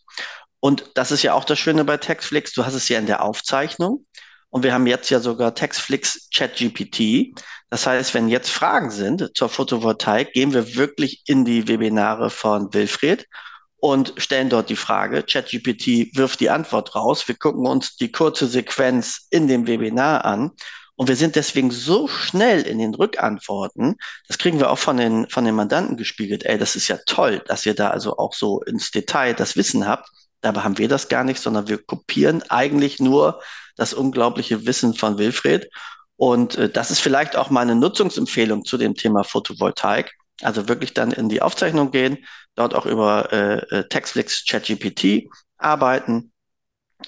Und 0.64 0.92
das 0.94 1.10
ist 1.10 1.22
ja 1.22 1.34
auch 1.34 1.44
das 1.44 1.58
Schöne 1.58 1.84
bei 1.84 1.98
Textflix. 1.98 2.54
Du 2.54 2.64
hast 2.64 2.72
es 2.72 2.88
ja 2.88 2.98
in 2.98 3.04
der 3.04 3.22
Aufzeichnung. 3.22 4.06
Und 4.48 4.62
wir 4.62 4.72
haben 4.72 4.86
jetzt 4.86 5.10
ja 5.10 5.20
sogar 5.20 5.54
Textflix 5.54 6.30
ChatGPT. 6.34 7.38
Das 7.68 7.86
heißt, 7.86 8.14
wenn 8.14 8.30
jetzt 8.30 8.48
Fragen 8.48 8.90
sind 8.90 9.30
zur 9.34 9.50
Photovoltaik, 9.50 10.32
gehen 10.32 10.54
wir 10.54 10.74
wirklich 10.74 11.22
in 11.26 11.44
die 11.44 11.68
Webinare 11.68 12.30
von 12.30 12.72
Wilfried 12.72 13.28
und 13.76 14.14
stellen 14.16 14.48
dort 14.48 14.70
die 14.70 14.76
Frage. 14.76 15.22
ChatGPT 15.22 16.16
wirft 16.16 16.40
die 16.40 16.48
Antwort 16.48 16.94
raus. 16.94 17.28
Wir 17.28 17.34
gucken 17.34 17.66
uns 17.66 17.96
die 17.96 18.10
kurze 18.10 18.46
Sequenz 18.46 19.26
in 19.28 19.48
dem 19.48 19.66
Webinar 19.66 20.24
an. 20.24 20.52
Und 20.96 21.08
wir 21.08 21.16
sind 21.16 21.36
deswegen 21.36 21.72
so 21.72 22.08
schnell 22.08 22.62
in 22.62 22.78
den 22.78 22.94
Rückantworten. 22.94 23.96
Das 24.28 24.38
kriegen 24.38 24.60
wir 24.60 24.70
auch 24.70 24.78
von 24.78 24.96
den, 24.96 25.28
von 25.28 25.44
den 25.44 25.56
Mandanten 25.56 25.98
gespiegelt. 25.98 26.46
Ey, 26.46 26.56
das 26.56 26.74
ist 26.74 26.88
ja 26.88 26.96
toll, 27.04 27.42
dass 27.48 27.66
ihr 27.66 27.74
da 27.74 27.90
also 27.90 28.16
auch 28.16 28.32
so 28.32 28.62
ins 28.62 28.92
Detail 28.92 29.34
das 29.34 29.56
Wissen 29.56 29.86
habt. 29.86 30.08
Dabei 30.44 30.60
haben 30.60 30.76
wir 30.76 30.88
das 30.88 31.08
gar 31.08 31.24
nicht, 31.24 31.40
sondern 31.40 31.68
wir 31.68 31.78
kopieren 31.78 32.42
eigentlich 32.50 33.00
nur 33.00 33.40
das 33.76 33.94
unglaubliche 33.94 34.66
Wissen 34.66 34.92
von 34.92 35.16
Wilfried. 35.16 35.70
Und 36.16 36.56
äh, 36.56 36.68
das 36.68 36.90
ist 36.90 37.00
vielleicht 37.00 37.34
auch 37.34 37.48
meine 37.48 37.74
Nutzungsempfehlung 37.74 38.66
zu 38.66 38.76
dem 38.76 38.94
Thema 38.94 39.24
Photovoltaik. 39.24 40.12
Also 40.42 40.68
wirklich 40.68 40.92
dann 40.92 41.12
in 41.12 41.30
die 41.30 41.40
Aufzeichnung 41.40 41.92
gehen, 41.92 42.18
dort 42.56 42.74
auch 42.74 42.84
über 42.84 43.32
äh, 43.32 43.54
äh 43.74 43.88
Textflix 43.88 44.44
ChatGPT 44.44 45.30
arbeiten. 45.56 46.30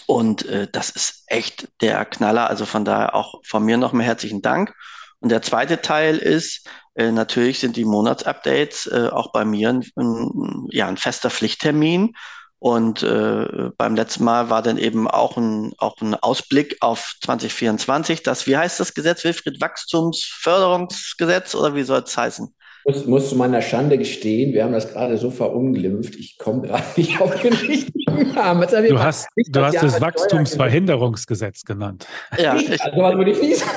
Und 0.06 0.46
äh, 0.46 0.66
das 0.72 0.88
ist 0.88 1.24
echt 1.26 1.68
der 1.82 2.06
Knaller. 2.06 2.48
Also 2.48 2.64
von 2.64 2.86
daher 2.86 3.14
auch 3.14 3.42
von 3.44 3.64
mir 3.64 3.76
nochmal 3.76 4.06
herzlichen 4.06 4.40
Dank. 4.40 4.74
Und 5.20 5.28
der 5.28 5.42
zweite 5.42 5.82
Teil 5.82 6.16
ist, 6.16 6.66
äh, 6.94 7.12
natürlich 7.12 7.58
sind 7.58 7.76
die 7.76 7.84
Monatsupdates 7.84 8.86
äh, 8.86 9.10
auch 9.12 9.30
bei 9.30 9.44
mir 9.44 9.68
ein, 9.68 9.84
ein, 9.96 10.68
ja, 10.70 10.88
ein 10.88 10.96
fester 10.96 11.28
Pflichttermin. 11.28 12.14
Und 12.58 13.02
äh, 13.02 13.70
beim 13.76 13.96
letzten 13.96 14.24
Mal 14.24 14.48
war 14.50 14.62
dann 14.62 14.78
eben 14.78 15.08
auch 15.08 15.36
ein, 15.36 15.72
auch 15.78 16.00
ein 16.00 16.14
Ausblick 16.14 16.78
auf 16.80 17.16
2024. 17.22 18.22
Das, 18.22 18.46
wie 18.46 18.56
heißt 18.56 18.80
das 18.80 18.94
Gesetz, 18.94 19.24
Wilfried? 19.24 19.60
Wachstumsförderungsgesetz 19.60 21.54
oder 21.54 21.74
wie 21.74 21.82
soll 21.82 22.02
es 22.02 22.16
heißen? 22.16 22.54
muss, 22.86 23.06
muss 23.06 23.28
zu 23.30 23.36
meiner 23.36 23.62
Schande 23.62 23.98
gestehen, 23.98 24.52
wir 24.52 24.64
haben 24.64 24.72
das 24.72 24.92
gerade 24.92 25.18
so 25.18 25.30
verunglimpft, 25.30 26.14
ich 26.14 26.38
komme 26.38 26.62
gerade 26.62 26.84
nicht 26.96 27.20
auf 27.20 27.34
den 27.40 27.52
richtigen 27.52 28.32
Namen. 28.32 28.66
Du 28.88 28.98
hast, 29.00 29.26
du 29.36 29.60
hast 29.60 29.82
das 29.82 30.00
Wachstumsverhinderungsgesetz 30.00 31.64
genannt. 31.64 32.06
Ja, 32.38 32.56
ich, 32.56 32.80
also, 32.80 32.98
was 32.98 33.16
würde 33.16 33.32
ich 33.32 33.42
nicht 33.42 33.56
sagen. 33.56 33.72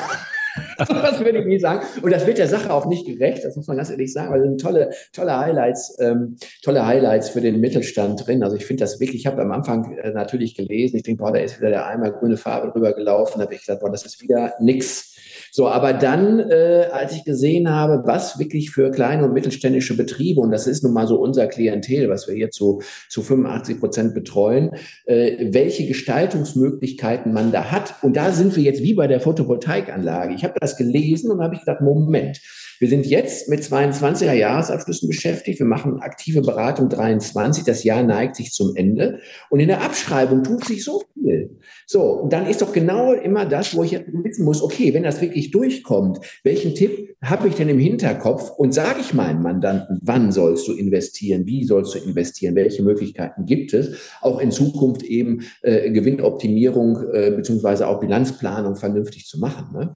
das 0.87 1.19
würde 1.19 1.39
ich 1.39 1.45
nie 1.45 1.59
sagen. 1.59 1.85
Und 2.01 2.11
das 2.11 2.25
wird 2.25 2.37
der 2.37 2.47
Sache 2.47 2.71
auch 2.73 2.85
nicht 2.85 3.05
gerecht, 3.05 3.43
das 3.43 3.55
muss 3.55 3.67
man 3.67 3.77
ganz 3.77 3.89
ehrlich 3.89 4.11
sagen, 4.13 4.33
es 4.33 4.41
sind 4.41 4.61
tolle, 4.61 4.91
tolle 5.13 5.37
Highlights, 5.37 5.97
ähm, 5.99 6.37
tolle 6.63 6.85
Highlights 6.85 7.29
für 7.29 7.41
den 7.41 7.59
Mittelstand 7.59 8.25
drin. 8.25 8.43
Also 8.43 8.55
ich 8.55 8.65
finde 8.65 8.81
das 8.81 8.99
wirklich, 8.99 9.21
ich 9.21 9.27
habe 9.27 9.41
am 9.41 9.51
Anfang 9.51 9.97
äh, 9.97 10.11
natürlich 10.11 10.55
gelesen, 10.55 10.97
ich 10.97 11.03
denke, 11.03 11.21
boah, 11.23 11.31
da 11.31 11.39
ist 11.39 11.59
wieder 11.59 11.69
der 11.69 11.87
einmal 11.87 12.11
grüne 12.11 12.37
Farbe 12.37 12.71
drüber 12.71 12.93
gelaufen, 12.93 13.33
da 13.37 13.43
habe 13.43 13.53
ich 13.53 13.61
gesagt, 13.61 13.81
boah, 13.81 13.91
das 13.91 14.05
ist 14.05 14.21
wieder 14.21 14.53
nix. 14.59 15.08
So, 15.51 15.67
aber 15.67 15.93
dann, 15.93 16.39
äh, 16.39 16.87
als 16.91 17.13
ich 17.13 17.23
gesehen 17.23 17.69
habe, 17.69 18.03
was 18.05 18.39
wirklich 18.39 18.71
für 18.71 18.91
kleine 18.91 19.25
und 19.25 19.33
mittelständische 19.33 19.95
Betriebe, 19.97 20.41
und 20.41 20.51
das 20.51 20.67
ist 20.67 20.83
nun 20.83 20.93
mal 20.93 21.07
so 21.07 21.19
unser 21.19 21.47
Klientel, 21.47 22.09
was 22.09 22.27
wir 22.27 22.35
hier 22.35 22.51
zu, 22.51 22.81
zu 23.09 23.21
85 23.21 23.79
Prozent 23.79 24.13
betreuen, 24.13 24.71
äh, 25.05 25.51
welche 25.53 25.87
Gestaltungsmöglichkeiten 25.87 27.33
man 27.33 27.51
da 27.51 27.71
hat. 27.71 27.95
Und 28.01 28.15
da 28.15 28.31
sind 28.31 28.55
wir 28.55 28.63
jetzt 28.63 28.83
wie 28.83 28.93
bei 28.93 29.07
der 29.07 29.19
Photovoltaikanlage. 29.19 30.33
Ich 30.33 30.43
habe 30.43 30.53
das 30.59 30.77
gelesen 30.77 31.31
und 31.31 31.41
habe 31.41 31.55
ich 31.55 31.61
gedacht, 31.61 31.81
Moment, 31.81 32.39
wir 32.79 32.89
sind 32.89 33.05
jetzt 33.05 33.49
mit 33.49 33.61
22er 33.61 34.33
Jahresabschlüssen 34.33 35.07
beschäftigt. 35.07 35.59
Wir 35.59 35.67
machen 35.67 35.99
aktive 35.99 36.41
Beratung 36.41 36.89
23. 36.89 37.63
Das 37.63 37.83
Jahr 37.83 38.03
neigt 38.03 38.37
sich 38.37 38.51
zum 38.51 38.75
Ende. 38.75 39.19
Und 39.49 39.59
in 39.59 39.67
der 39.67 39.81
Abschreibung 39.81 40.43
tut 40.43 40.65
sich 40.65 40.83
so 40.83 41.03
viel. 41.13 41.59
So, 41.85 42.27
dann 42.29 42.47
ist 42.47 42.61
doch 42.61 42.71
genau 42.71 43.13
immer 43.13 43.45
das, 43.45 43.75
wo 43.75 43.83
ich 43.83 43.99
wissen 44.07 44.45
muss, 44.45 44.61
okay, 44.61 44.93
wenn 44.93 45.03
das 45.03 45.21
wirklich 45.21 45.51
durchkommt, 45.51 46.19
welchen 46.43 46.75
Tipp 46.75 47.15
habe 47.21 47.47
ich 47.47 47.55
denn 47.55 47.67
im 47.67 47.79
Hinterkopf 47.79 48.51
und 48.51 48.73
sage 48.73 48.99
ich 49.01 49.13
meinem 49.13 49.41
Mandanten, 49.41 49.99
wann 50.01 50.31
sollst 50.31 50.67
du 50.67 50.73
investieren, 50.73 51.45
wie 51.45 51.65
sollst 51.65 51.95
du 51.95 51.99
investieren, 51.99 52.55
welche 52.55 52.83
Möglichkeiten 52.83 53.45
gibt 53.45 53.73
es, 53.73 53.97
auch 54.21 54.39
in 54.39 54.51
Zukunft 54.51 55.03
eben 55.03 55.41
äh, 55.63 55.91
Gewinnoptimierung 55.91 57.03
äh, 57.11 57.31
beziehungsweise 57.31 57.87
auch 57.87 57.99
Bilanzplanung 57.99 58.75
vernünftig 58.75 59.25
zu 59.25 59.39
machen. 59.39 59.73
Ne? 59.73 59.95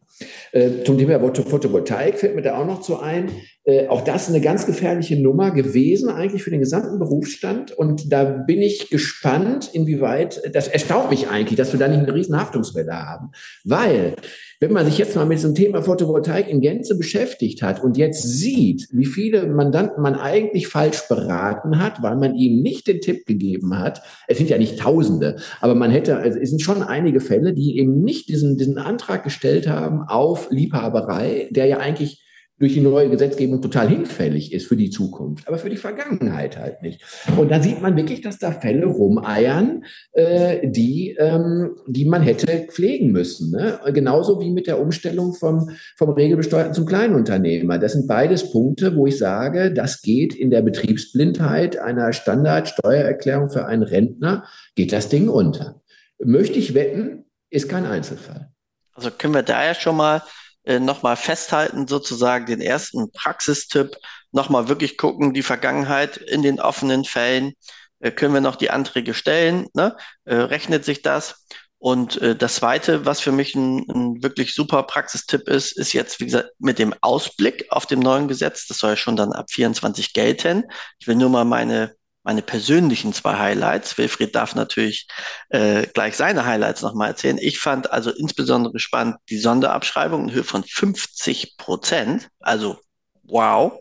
Äh, 0.51 0.83
zum 0.83 0.97
Thema 0.97 1.19
Photovoltaik 1.19 2.19
fällt 2.19 2.35
mir 2.35 2.41
da 2.41 2.57
auch 2.57 2.65
noch 2.65 2.72
zu 2.81 2.99
ein. 2.99 3.29
Äh, 3.65 3.87
auch 3.87 4.01
das 4.01 4.27
eine 4.27 4.41
ganz 4.41 4.65
gefährliche 4.65 5.15
Nummer 5.15 5.51
gewesen, 5.51 6.09
eigentlich 6.09 6.43
für 6.43 6.49
den 6.49 6.59
gesamten 6.59 6.99
Berufsstand. 6.99 7.71
Und 7.71 8.11
da 8.11 8.25
bin 8.25 8.61
ich 8.61 8.89
gespannt, 8.89 9.69
inwieweit, 9.71 10.41
das 10.53 10.67
erstaunt 10.67 11.09
mich 11.09 11.29
eigentlich, 11.29 11.55
dass 11.55 11.71
wir 11.71 11.79
da 11.79 11.87
nicht 11.87 12.01
eine 12.01 12.13
riesen 12.13 12.37
Haftungswelle 12.37 12.91
haben. 12.91 13.31
Weil, 13.63 14.15
wenn 14.59 14.73
man 14.73 14.85
sich 14.85 14.97
jetzt 14.97 15.15
mal 15.15 15.25
mit 15.25 15.37
diesem 15.37 15.55
Thema 15.55 15.81
Photovoltaik 15.81 16.49
in 16.49 16.59
Gänze 16.59 16.97
beschäftigt 16.97 17.61
hat 17.61 17.81
und 17.81 17.95
jetzt 17.95 18.23
sieht, 18.23 18.89
wie 18.91 19.05
viele 19.05 19.47
Mandanten 19.47 20.03
man 20.03 20.15
eigentlich 20.15 20.67
falsch 20.67 21.07
beraten 21.07 21.79
hat, 21.79 22.03
weil 22.03 22.17
man 22.17 22.35
ihnen 22.35 22.63
nicht 22.63 22.87
den 22.87 22.99
Tipp 22.99 23.25
gegeben 23.25 23.79
hat, 23.79 24.01
es 24.27 24.37
sind 24.37 24.49
ja 24.49 24.57
nicht 24.57 24.79
Tausende, 24.79 25.37
aber 25.61 25.75
man 25.75 25.91
hätte, 25.91 26.17
also 26.17 26.37
es 26.37 26.49
sind 26.49 26.61
schon 26.61 26.83
einige 26.83 27.21
Fälle, 27.21 27.53
die 27.53 27.77
eben 27.77 28.01
nicht 28.03 28.27
diesen, 28.27 28.57
diesen 28.57 28.77
Antrag 28.77 29.23
gestellt 29.23 29.67
haben 29.67 30.01
auf 30.01 30.49
Liebhaberei, 30.51 31.47
der 31.51 31.67
ja 31.67 31.77
eigentlich 31.77 32.22
durch 32.63 32.75
die 32.75 32.79
neue 32.79 33.09
Gesetzgebung 33.09 33.61
total 33.61 33.89
hinfällig 33.89 34.53
ist 34.53 34.67
für 34.67 34.77
die 34.77 34.89
Zukunft, 34.89 35.45
aber 35.49 35.57
für 35.57 35.69
die 35.69 35.75
Vergangenheit 35.75 36.57
halt 36.57 36.81
nicht. 36.81 37.01
Und 37.37 37.51
da 37.51 37.61
sieht 37.61 37.81
man 37.81 37.97
wirklich, 37.97 38.21
dass 38.21 38.39
da 38.39 38.53
Fälle 38.53 38.85
rumeiern, 38.85 39.83
äh, 40.13 40.65
die, 40.69 41.13
ähm, 41.19 41.75
die 41.87 42.05
man 42.05 42.21
hätte 42.21 42.67
pflegen 42.71 43.11
müssen. 43.11 43.51
Ne? 43.51 43.81
Genauso 43.91 44.39
wie 44.39 44.49
mit 44.49 44.67
der 44.67 44.79
Umstellung 44.79 45.33
vom, 45.33 45.71
vom 45.97 46.11
Regelbesteuerten 46.11 46.73
zum 46.73 46.85
Kleinunternehmer. 46.85 47.79
Das 47.79 47.91
sind 47.91 48.07
beides 48.07 48.49
Punkte, 48.49 48.95
wo 48.95 49.07
ich 49.07 49.17
sage, 49.17 49.73
das 49.73 50.01
geht 50.01 50.33
in 50.33 50.49
der 50.49 50.61
Betriebsblindheit 50.61 51.77
einer 51.77 52.13
Standardsteuererklärung 52.13 53.49
für 53.49 53.65
einen 53.65 53.83
Rentner, 53.83 54.45
geht 54.75 54.93
das 54.93 55.09
Ding 55.09 55.27
unter. 55.27 55.81
Möchte 56.17 56.59
ich 56.59 56.73
wetten, 56.73 57.25
ist 57.49 57.67
kein 57.67 57.85
Einzelfall. 57.85 58.53
Also 58.93 59.11
können 59.11 59.33
wir 59.33 59.43
da 59.43 59.65
ja 59.65 59.73
schon 59.73 59.97
mal 59.97 60.21
äh, 60.63 60.79
nochmal 60.79 61.15
festhalten, 61.15 61.87
sozusagen 61.87 62.45
den 62.45 62.61
ersten 62.61 63.11
Praxistipp, 63.11 63.95
nochmal 64.31 64.67
wirklich 64.67 64.97
gucken, 64.97 65.33
die 65.33 65.43
Vergangenheit 65.43 66.17
in 66.17 66.41
den 66.41 66.59
offenen 66.59 67.05
Fällen, 67.05 67.53
äh, 67.99 68.11
können 68.11 68.33
wir 68.33 68.41
noch 68.41 68.55
die 68.55 68.69
Anträge 68.69 69.13
stellen, 69.13 69.67
ne? 69.73 69.95
äh, 70.25 70.35
rechnet 70.35 70.85
sich 70.85 71.01
das? 71.01 71.45
Und 71.83 72.21
äh, 72.21 72.33
das 72.33 72.55
Zweite, 72.55 73.05
was 73.05 73.19
für 73.19 73.33
mich 73.33 73.55
ein, 73.55 73.79
ein, 73.89 74.23
wirklich 74.23 74.55
super 74.55 74.83
Praxistipp 74.83 75.49
ist, 75.49 75.77
ist 75.77 75.91
jetzt, 75.91 76.21
wie 76.21 76.25
gesagt, 76.25 76.51
mit 76.57 76.79
dem 76.79 76.93
Ausblick 77.01 77.65
auf 77.71 77.85
dem 77.85 77.99
neuen 77.99 78.29
Gesetz. 78.29 78.67
Das 78.67 78.77
soll 78.77 78.91
ja 78.91 78.95
schon 78.95 79.17
dann 79.17 79.33
ab 79.33 79.47
24 79.51 80.13
gelten. 80.13 80.63
Ich 80.99 81.07
will 81.07 81.15
nur 81.15 81.29
mal 81.29 81.43
meine 81.43 81.93
meine 82.23 82.41
persönlichen 82.41 83.13
zwei 83.13 83.37
Highlights. 83.37 83.97
Wilfried 83.97 84.33
darf 84.33 84.55
natürlich 84.55 85.07
äh, 85.49 85.85
gleich 85.87 86.15
seine 86.15 86.45
Highlights 86.45 86.81
nochmal 86.81 87.09
erzählen. 87.09 87.37
Ich 87.37 87.59
fand 87.59 87.91
also 87.91 88.11
insbesondere 88.11 88.79
spannend 88.79 89.17
die 89.29 89.37
Sonderabschreibung 89.37 90.29
in 90.29 90.33
Höhe 90.33 90.43
von 90.43 90.63
50 90.63 91.57
Prozent. 91.57 92.29
Also 92.39 92.79
wow. 93.23 93.73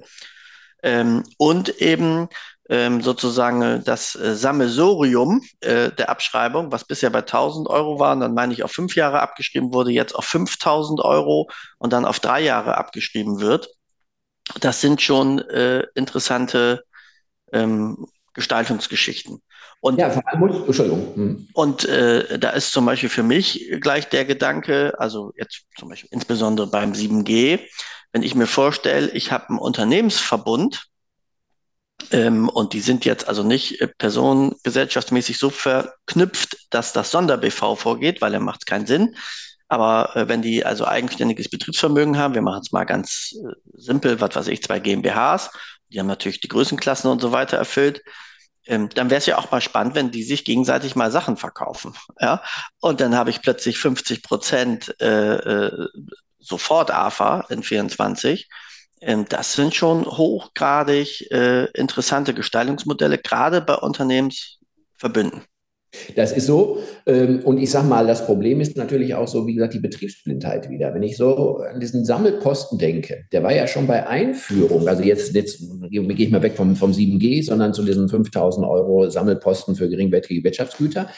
Ähm, 0.83 1.23
und 1.39 1.81
eben 1.81 2.29
ähm, 2.69 3.03
sozusagen 3.03 3.85
das 3.85 4.15
äh, 4.17 4.35
Sammelsorium 4.35 5.43
äh, 5.61 5.91
der 5.93 6.09
Abschreibung, 6.09 6.73
was 6.73 6.85
bisher 6.85 7.11
bei 7.11 7.21
1000 7.21 7.69
Euro 7.69 7.99
war, 8.01 8.13
und 8.13 8.21
dann 8.21 8.35
meine 8.35 8.53
ich 8.53 8.63
auf 8.63 8.73
fünf 8.73 8.97
Jahre 8.97 9.21
abgeschrieben 9.21 9.73
wurde, 9.73 9.91
jetzt 9.91 10.15
auf 10.15 10.25
5000 10.25 11.01
Euro 11.01 11.49
und 11.79 11.93
dann 11.93 12.05
auf 12.05 12.19
drei 12.19 12.41
Jahre 12.41 12.77
abgeschrieben 12.77 13.41
wird. 13.41 13.69
Das 14.61 14.81
sind 14.81 15.03
schon 15.03 15.39
äh, 15.39 15.87
interessante 15.95 16.85
ähm, 17.53 18.07
Gestaltungsgeschichten. 18.35 19.43
Und, 19.81 19.99
ja, 19.99 20.09
Entschuldigung. 20.09 21.15
Hm. 21.15 21.49
Und 21.55 21.85
äh, 21.87 22.39
da 22.39 22.51
ist 22.51 22.73
zum 22.73 22.87
Beispiel 22.87 23.09
für 23.09 23.25
mich 23.25 23.69
gleich 23.81 24.09
der 24.09 24.25
Gedanke, 24.25 24.95
also 24.99 25.33
jetzt 25.37 25.65
zum 25.77 25.89
Beispiel 25.89 26.09
insbesondere 26.13 26.69
beim 26.69 26.93
7G, 26.93 27.61
wenn 28.13 28.23
ich 28.23 28.35
mir 28.35 28.47
vorstelle, 28.47 29.11
ich 29.11 29.33
habe 29.33 29.49
einen 29.49 29.59
Unternehmensverbund 29.59 30.85
ähm, 32.11 32.49
und 32.49 32.73
die 32.75 32.81
sind 32.81 33.05
jetzt 33.05 33.29
also 33.29 33.43
nicht 33.43 33.81
äh, 33.81 33.89
personengesellschaftsmäßig 33.89 35.39
so 35.39 35.51
verknüpft, 35.51 36.69
dass 36.71 36.93
das 36.93 37.11
Sonder-BV 37.11 37.77
vorgeht, 37.77 38.21
weil 38.21 38.33
dann 38.33 38.45
macht 38.45 38.61
es 38.63 38.67
keinen 38.67 38.87
Sinn. 38.87 39.17
Aber 39.69 40.15
äh, 40.15 40.29
wenn 40.29 40.43
die 40.43 40.65
also 40.65 40.87
eigenständiges 40.87 41.49
Betriebsvermögen 41.49 42.19
haben, 42.19 42.35
wir 42.35 42.43
machen 42.43 42.61
es 42.63 42.73
mal 42.73 42.85
ganz 42.85 43.35
äh, 43.35 43.55
simpel, 43.75 44.21
was 44.21 44.37
weiß 44.37 44.49
ich, 44.49 44.63
zwei 44.63 44.79
GmbHs 44.79 45.51
die 45.93 46.01
haben 46.01 46.07
natürlich 46.07 46.41
die 46.41 46.49
Größenklassen 46.49 47.11
und 47.11 47.21
so 47.21 47.33
weiter 47.33 47.57
erfüllt. 47.57 48.03
Ähm, 48.67 48.89
dann 48.91 49.11
wäre 49.11 49.19
es 49.19 49.27
ja 49.27 49.39
auch 49.39 49.51
mal 49.51 49.61
spannend, 49.61 49.95
wenn 49.95 50.11
die 50.11 50.23
sich 50.23 50.45
gegenseitig 50.45 50.95
mal 50.95 51.11
Sachen 51.11 51.37
verkaufen. 51.37 51.95
Ja? 52.21 52.43
Und 52.81 53.01
dann 53.01 53.17
habe 53.17 53.31
ich 53.31 53.43
plötzlich 53.43 53.79
50 53.79 54.23
Prozent 54.23 54.95
äh, 55.01 55.35
äh, 55.35 55.89
sofort 56.39 56.91
AFA 56.91 57.45
in 57.49 57.63
24. 57.63 58.49
Ähm, 59.01 59.27
das 59.29 59.55
sind 59.55 59.75
schon 59.75 60.05
hochgradig 60.05 61.31
äh, 61.33 61.65
interessante 61.73 62.35
Gestaltungsmodelle, 62.35 63.19
gerade 63.19 63.61
bei 63.61 63.75
Unternehmensverbünden. 63.75 65.45
Das 66.17 66.33
ist 66.33 66.47
so. 66.47 66.79
Ähm, 67.07 67.41
und 67.45 67.59
ich 67.59 67.71
sage 67.71 67.87
mal, 67.87 68.07
das 68.07 68.25
Problem 68.25 68.61
ist 68.61 68.77
natürlich 68.77 69.15
auch 69.15 69.29
so, 69.29 69.47
wie 69.47 69.55
gesagt, 69.55 69.75
die 69.75 69.81
Betriebsblindheit 69.81 70.71
wieder. 70.71 70.95
Wenn 70.95 71.03
ich 71.03 71.17
so 71.17 71.59
an 71.59 71.81
diesen 71.81 72.05
Sammelposten 72.05 72.79
denke, 72.79 73.25
der 73.33 73.43
war 73.43 73.55
ja 73.55 73.67
schon 73.67 73.87
bei 73.87 74.07
Einführung, 74.07 74.89
also 74.89 75.03
jetzt, 75.03 75.35
jetzt 75.35 75.63
gehe 75.91 76.03
ich 76.03 76.31
mal 76.31 76.43
weg 76.43 76.55
vom, 76.57 76.77
vom 76.77 76.93
7G, 76.93 77.45
sondern 77.45 77.75
zu 77.75 77.85
diesen 77.85 78.09
5000 78.09 78.67
Euro 78.67 79.11
Sammelposten 79.11 79.75
für 79.75 79.89
geringwertige 79.89 80.43
Wirtschaftsgüter. 80.43 81.09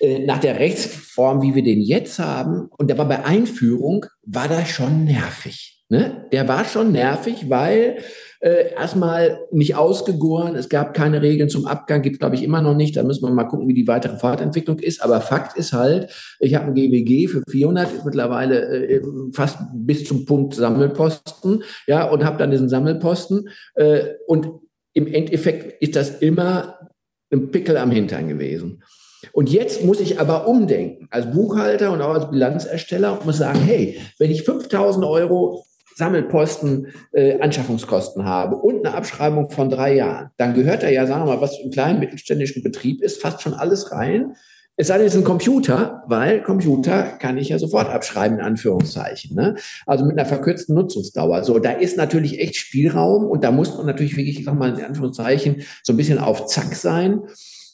Äh, 0.00 0.20
nach 0.20 0.38
der 0.38 0.58
Rechtsform, 0.58 1.42
wie 1.42 1.54
wir 1.54 1.62
den 1.62 1.80
jetzt 1.80 2.18
haben, 2.18 2.68
und 2.78 2.88
der 2.88 2.98
war 2.98 3.08
bei 3.08 3.24
Einführung, 3.24 4.06
war 4.24 4.48
das 4.48 4.68
schon 4.68 5.04
nervig. 5.04 5.73
Ne? 5.94 6.26
Der 6.32 6.48
war 6.48 6.64
schon 6.64 6.90
nervig, 6.90 7.48
weil 7.50 7.98
äh, 8.40 8.72
erstmal 8.72 9.38
nicht 9.52 9.76
ausgegoren. 9.76 10.56
Es 10.56 10.68
gab 10.68 10.92
keine 10.92 11.22
Regeln 11.22 11.48
zum 11.48 11.66
Abgang, 11.66 12.02
gibt 12.02 12.18
glaube 12.18 12.34
ich 12.34 12.42
immer 12.42 12.60
noch 12.60 12.74
nicht. 12.74 12.96
Da 12.96 13.04
müssen 13.04 13.22
wir 13.22 13.32
mal 13.32 13.44
gucken, 13.44 13.68
wie 13.68 13.74
die 13.74 13.86
weitere 13.86 14.18
Fortentwicklung 14.18 14.80
ist. 14.80 15.04
Aber 15.04 15.20
Fakt 15.20 15.56
ist 15.56 15.72
halt, 15.72 16.10
ich 16.40 16.56
habe 16.56 16.66
ein 16.66 16.74
GWG 16.74 17.28
für 17.28 17.44
400, 17.48 17.92
ist 17.92 18.04
mittlerweile 18.04 18.88
äh, 18.88 19.02
fast 19.32 19.58
bis 19.72 20.04
zum 20.04 20.26
Punkt 20.26 20.54
Sammelposten, 20.54 21.62
ja, 21.86 22.10
und 22.10 22.24
habe 22.24 22.38
dann 22.38 22.50
diesen 22.50 22.68
Sammelposten. 22.68 23.48
Äh, 23.76 24.00
und 24.26 24.48
im 24.94 25.06
Endeffekt 25.06 25.80
ist 25.80 25.94
das 25.94 26.18
immer 26.18 26.90
ein 27.32 27.52
Pickel 27.52 27.76
am 27.76 27.92
Hintern 27.92 28.26
gewesen. 28.26 28.82
Und 29.30 29.48
jetzt 29.48 29.84
muss 29.84 30.00
ich 30.00 30.18
aber 30.18 30.48
umdenken, 30.48 31.06
als 31.12 31.30
Buchhalter 31.30 31.92
und 31.92 32.02
auch 32.02 32.14
als 32.14 32.30
Bilanzersteller 32.32 33.12
und 33.12 33.26
muss 33.26 33.38
sagen, 33.38 33.60
hey, 33.60 34.00
wenn 34.18 34.32
ich 34.32 34.42
5000 34.42 35.04
Euro 35.04 35.64
Sammelposten 35.94 36.88
äh, 37.12 37.40
Anschaffungskosten 37.40 38.24
habe 38.24 38.56
und 38.56 38.86
eine 38.86 38.96
Abschreibung 38.96 39.50
von 39.50 39.70
drei 39.70 39.94
Jahren, 39.94 40.30
dann 40.36 40.54
gehört 40.54 40.82
da 40.82 40.88
ja, 40.88 41.06
sagen 41.06 41.22
wir 41.22 41.34
mal, 41.34 41.40
was 41.40 41.58
im 41.58 41.70
kleinen 41.70 42.00
mittelständischen 42.00 42.62
Betrieb 42.62 43.02
ist, 43.02 43.20
fast 43.20 43.42
schon 43.42 43.54
alles 43.54 43.92
rein. 43.92 44.34
Es 44.76 44.88
sei 44.88 44.98
denn, 44.98 45.06
es 45.06 45.14
ist 45.14 45.20
ein 45.20 45.24
Computer, 45.24 46.02
weil 46.08 46.42
Computer 46.42 47.04
kann 47.04 47.38
ich 47.38 47.50
ja 47.50 47.60
sofort 47.60 47.88
abschreiben, 47.88 48.38
in 48.38 48.44
Anführungszeichen. 48.44 49.36
Ne? 49.36 49.54
Also 49.86 50.04
mit 50.04 50.18
einer 50.18 50.26
verkürzten 50.26 50.74
Nutzungsdauer. 50.74 51.44
So, 51.44 51.60
da 51.60 51.70
ist 51.70 51.96
natürlich 51.96 52.40
echt 52.40 52.56
Spielraum 52.56 53.24
und 53.24 53.44
da 53.44 53.52
muss 53.52 53.76
man 53.76 53.86
natürlich 53.86 54.16
wirklich, 54.16 54.40
ich 54.40 54.44
sag 54.44 54.58
mal, 54.58 54.76
in 54.76 54.84
Anführungszeichen, 54.84 55.62
so 55.84 55.92
ein 55.92 55.96
bisschen 55.96 56.18
auf 56.18 56.46
Zack 56.46 56.74
sein. 56.74 57.20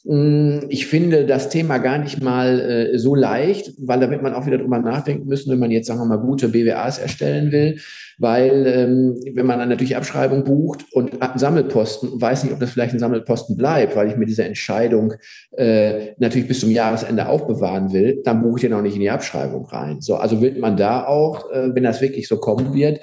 Ich 0.03 0.87
finde 0.87 1.25
das 1.25 1.49
Thema 1.49 1.77
gar 1.77 1.99
nicht 1.99 2.23
mal 2.23 2.59
äh, 2.59 2.97
so 2.97 3.13
leicht, 3.13 3.73
weil 3.77 3.99
da 3.99 4.09
wird 4.09 4.23
man 4.23 4.33
auch 4.33 4.47
wieder 4.47 4.57
drüber 4.57 4.79
nachdenken 4.79 5.27
müssen, 5.27 5.51
wenn 5.51 5.59
man 5.59 5.69
jetzt, 5.69 5.87
sagen 5.87 5.99
wir 5.99 6.05
mal, 6.05 6.17
gute 6.17 6.49
BWAs 6.49 6.97
erstellen 6.97 7.51
will. 7.51 7.77
Weil 8.17 8.65
ähm, 8.67 9.15
wenn 9.33 9.45
man 9.45 9.59
dann 9.59 9.69
natürlich 9.69 9.95
Abschreibung 9.95 10.43
bucht 10.43 10.85
und 10.91 11.21
einen 11.21 11.39
Sammelposten 11.39 12.21
weiß 12.21 12.43
nicht, 12.43 12.53
ob 12.53 12.59
das 12.59 12.71
vielleicht 12.71 12.93
ein 12.93 12.99
Sammelposten 12.99 13.57
bleibt, 13.57 13.95
weil 13.95 14.09
ich 14.09 14.15
mir 14.15 14.25
diese 14.25 14.43
Entscheidung 14.43 15.13
äh, 15.57 16.13
natürlich 16.17 16.47
bis 16.47 16.59
zum 16.59 16.71
Jahresende 16.71 17.27
aufbewahren 17.27 17.93
will, 17.93 18.21
dann 18.23 18.41
buche 18.41 18.57
ich 18.57 18.61
den 18.61 18.73
auch 18.73 18.81
nicht 18.81 18.95
in 18.95 19.01
die 19.01 19.09
Abschreibung 19.09 19.65
rein. 19.65 20.01
So, 20.01 20.15
also 20.15 20.41
wird 20.41 20.59
man 20.59 20.77
da 20.77 21.05
auch, 21.05 21.51
äh, 21.51 21.73
wenn 21.73 21.83
das 21.83 22.01
wirklich 22.01 22.27
so 22.27 22.37
kommen 22.37 22.73
wird, 22.73 22.99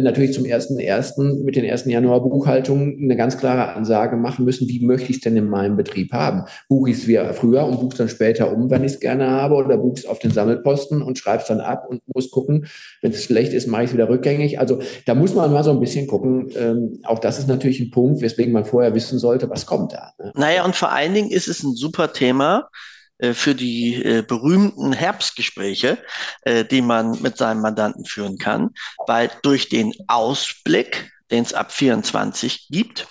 natürlich 0.00 0.32
zum 0.32 0.44
ersten 0.44 1.44
mit 1.44 1.56
den 1.56 1.64
ersten 1.64 1.90
Januar 1.90 2.20
Buchhaltungen 2.22 2.98
eine 3.02 3.16
ganz 3.16 3.38
klare 3.38 3.74
Ansage 3.74 4.16
machen 4.16 4.44
müssen, 4.44 4.68
wie 4.68 4.84
möchte 4.84 5.10
ich 5.10 5.16
es 5.16 5.22
denn 5.22 5.36
in 5.36 5.48
meinem 5.48 5.76
Betrieb 5.76 6.12
haben? 6.12 6.44
Buche 6.68 6.90
ich 6.90 6.98
es 6.98 7.08
wie 7.08 7.18
früher 7.32 7.64
und 7.64 7.80
buche 7.80 7.92
es 7.92 7.98
dann 7.98 8.08
später 8.08 8.52
um, 8.52 8.70
wenn 8.70 8.84
ich 8.84 8.92
es 8.92 9.00
gerne 9.00 9.30
habe, 9.30 9.54
oder 9.54 9.76
buche 9.76 10.00
es 10.00 10.06
auf 10.06 10.18
den 10.18 10.30
Sammelposten 10.30 11.02
und 11.02 11.18
schreibe 11.18 11.42
es 11.42 11.48
dann 11.48 11.60
ab 11.60 11.86
und 11.88 12.02
muss 12.14 12.30
gucken, 12.30 12.66
wenn 13.00 13.12
es 13.12 13.22
schlecht 13.22 13.52
ist, 13.52 13.66
mache 13.66 13.84
ich 13.84 13.90
es 13.90 13.94
wieder 13.94 14.08
rückgängig. 14.08 14.58
Also 14.58 14.80
da 15.06 15.14
muss 15.14 15.34
man 15.34 15.52
mal 15.52 15.64
so 15.64 15.70
ein 15.70 15.80
bisschen 15.80 16.06
gucken. 16.06 16.50
Ähm, 16.56 17.00
auch 17.04 17.18
das 17.18 17.38
ist 17.38 17.48
natürlich 17.48 17.80
ein 17.80 17.90
Punkt, 17.90 18.22
weswegen 18.22 18.52
man 18.52 18.64
vorher 18.64 18.94
wissen 18.94 19.18
sollte, 19.18 19.50
was 19.50 19.66
kommt 19.66 19.92
da. 19.92 20.12
Ne? 20.18 20.32
Naja, 20.34 20.64
und 20.64 20.76
vor 20.76 20.92
allen 20.92 21.14
Dingen 21.14 21.30
ist 21.30 21.48
es 21.48 21.62
ein 21.62 21.74
super 21.74 22.12
Thema, 22.12 22.68
äh, 22.68 22.91
für 23.34 23.54
die 23.54 24.02
äh, 24.02 24.22
berühmten 24.22 24.92
Herbstgespräche, 24.92 25.98
äh, 26.42 26.64
die 26.64 26.82
man 26.82 27.22
mit 27.22 27.36
seinem 27.36 27.60
Mandanten 27.60 28.04
führen 28.04 28.36
kann, 28.36 28.70
weil 29.06 29.30
durch 29.42 29.68
den 29.68 29.94
Ausblick, 30.08 31.12
den 31.30 31.44
es 31.44 31.54
ab 31.54 31.72
24 31.72 32.68
gibt, 32.68 33.06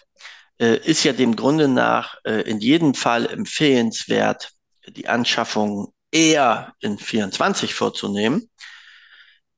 ist 0.60 1.04
ja 1.04 1.12
dem 1.12 1.36
Grunde 1.36 1.68
nach 1.68 2.24
in 2.24 2.60
jedem 2.60 2.94
Fall 2.94 3.26
empfehlenswert, 3.26 4.52
die 4.90 5.08
Anschaffung 5.08 5.92
eher 6.12 6.76
in 6.82 7.00
24 7.00 7.74
vorzunehmen. 7.74 8.48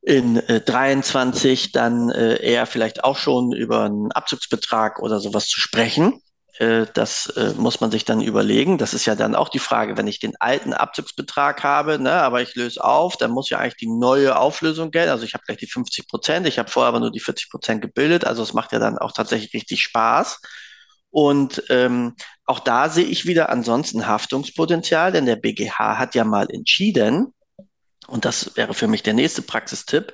In 0.01 0.35
23 0.35 1.73
dann 1.73 2.09
eher 2.09 2.65
vielleicht 2.67 3.03
auch 3.03 3.17
schon 3.17 3.51
über 3.51 3.83
einen 3.83 4.13
Abzugsbetrag 4.13 4.99
oder 4.99 5.19
sowas 5.19 5.47
zu 5.47 5.59
sprechen. 5.59 6.22
Äh, 6.59 6.85
das 6.93 7.27
äh, 7.35 7.53
muss 7.57 7.81
man 7.81 7.91
sich 7.91 8.05
dann 8.05 8.21
überlegen. 8.21 8.77
Das 8.77 8.93
ist 8.93 9.05
ja 9.05 9.15
dann 9.15 9.35
auch 9.35 9.49
die 9.49 9.59
Frage, 9.59 9.97
wenn 9.97 10.07
ich 10.07 10.19
den 10.19 10.35
alten 10.39 10.73
Abzugsbetrag 10.73 11.63
habe, 11.63 11.99
ne, 11.99 12.13
aber 12.13 12.41
ich 12.41 12.55
löse 12.55 12.83
auf, 12.83 13.17
dann 13.17 13.31
muss 13.31 13.49
ja 13.49 13.59
eigentlich 13.59 13.77
die 13.77 13.89
neue 13.89 14.37
Auflösung 14.37 14.91
gelten. 14.91 15.11
Also 15.11 15.25
ich 15.25 15.33
habe 15.33 15.43
gleich 15.45 15.57
die 15.57 15.67
50 15.67 16.07
Prozent, 16.07 16.47
ich 16.47 16.59
habe 16.59 16.69
vorher 16.69 16.89
aber 16.89 16.99
nur 16.99 17.11
die 17.11 17.19
40 17.19 17.49
Prozent 17.49 17.81
gebildet. 17.81 18.25
Also 18.25 18.43
es 18.43 18.53
macht 18.53 18.71
ja 18.71 18.79
dann 18.79 18.97
auch 18.97 19.11
tatsächlich 19.11 19.53
richtig 19.53 19.81
Spaß. 19.81 20.41
Und 21.09 21.63
ähm, 21.69 22.15
auch 22.45 22.59
da 22.59 22.89
sehe 22.89 23.05
ich 23.05 23.25
wieder 23.25 23.49
ansonsten 23.49 24.07
Haftungspotenzial, 24.07 25.11
denn 25.11 25.25
der 25.27 25.35
BGH 25.35 25.99
hat 25.99 26.15
ja 26.15 26.23
mal 26.23 26.47
entschieden, 26.49 27.33
und 28.07 28.25
das 28.25 28.55
wäre 28.57 28.73
für 28.73 28.87
mich 28.87 29.03
der 29.03 29.13
nächste 29.13 29.41
Praxistipp, 29.41 30.13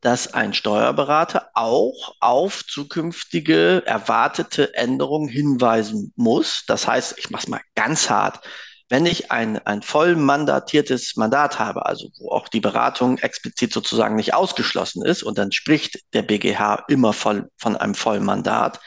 dass 0.00 0.32
ein 0.32 0.54
Steuerberater 0.54 1.50
auch 1.54 2.14
auf 2.20 2.64
zukünftige 2.64 3.82
erwartete 3.84 4.74
Änderungen 4.74 5.28
hinweisen 5.28 6.12
muss. 6.16 6.64
Das 6.66 6.86
heißt, 6.86 7.18
ich 7.18 7.30
mache 7.30 7.42
es 7.42 7.48
mal 7.48 7.60
ganz 7.74 8.08
hart. 8.08 8.40
Wenn 8.88 9.04
ich 9.04 9.30
ein, 9.30 9.58
ein 9.66 9.82
voll 9.82 10.16
mandatiertes 10.16 11.16
Mandat 11.16 11.58
habe, 11.58 11.84
also 11.84 12.08
wo 12.18 12.30
auch 12.30 12.48
die 12.48 12.60
Beratung 12.60 13.18
explizit 13.18 13.72
sozusagen 13.72 14.16
nicht 14.16 14.34
ausgeschlossen 14.34 15.04
ist, 15.04 15.22
und 15.22 15.36
dann 15.36 15.52
spricht 15.52 16.00
der 16.14 16.22
BGH 16.22 16.84
immer 16.88 17.12
voll, 17.12 17.50
von 17.58 17.76
einem 17.76 17.94
Vollmandat, 17.94 18.80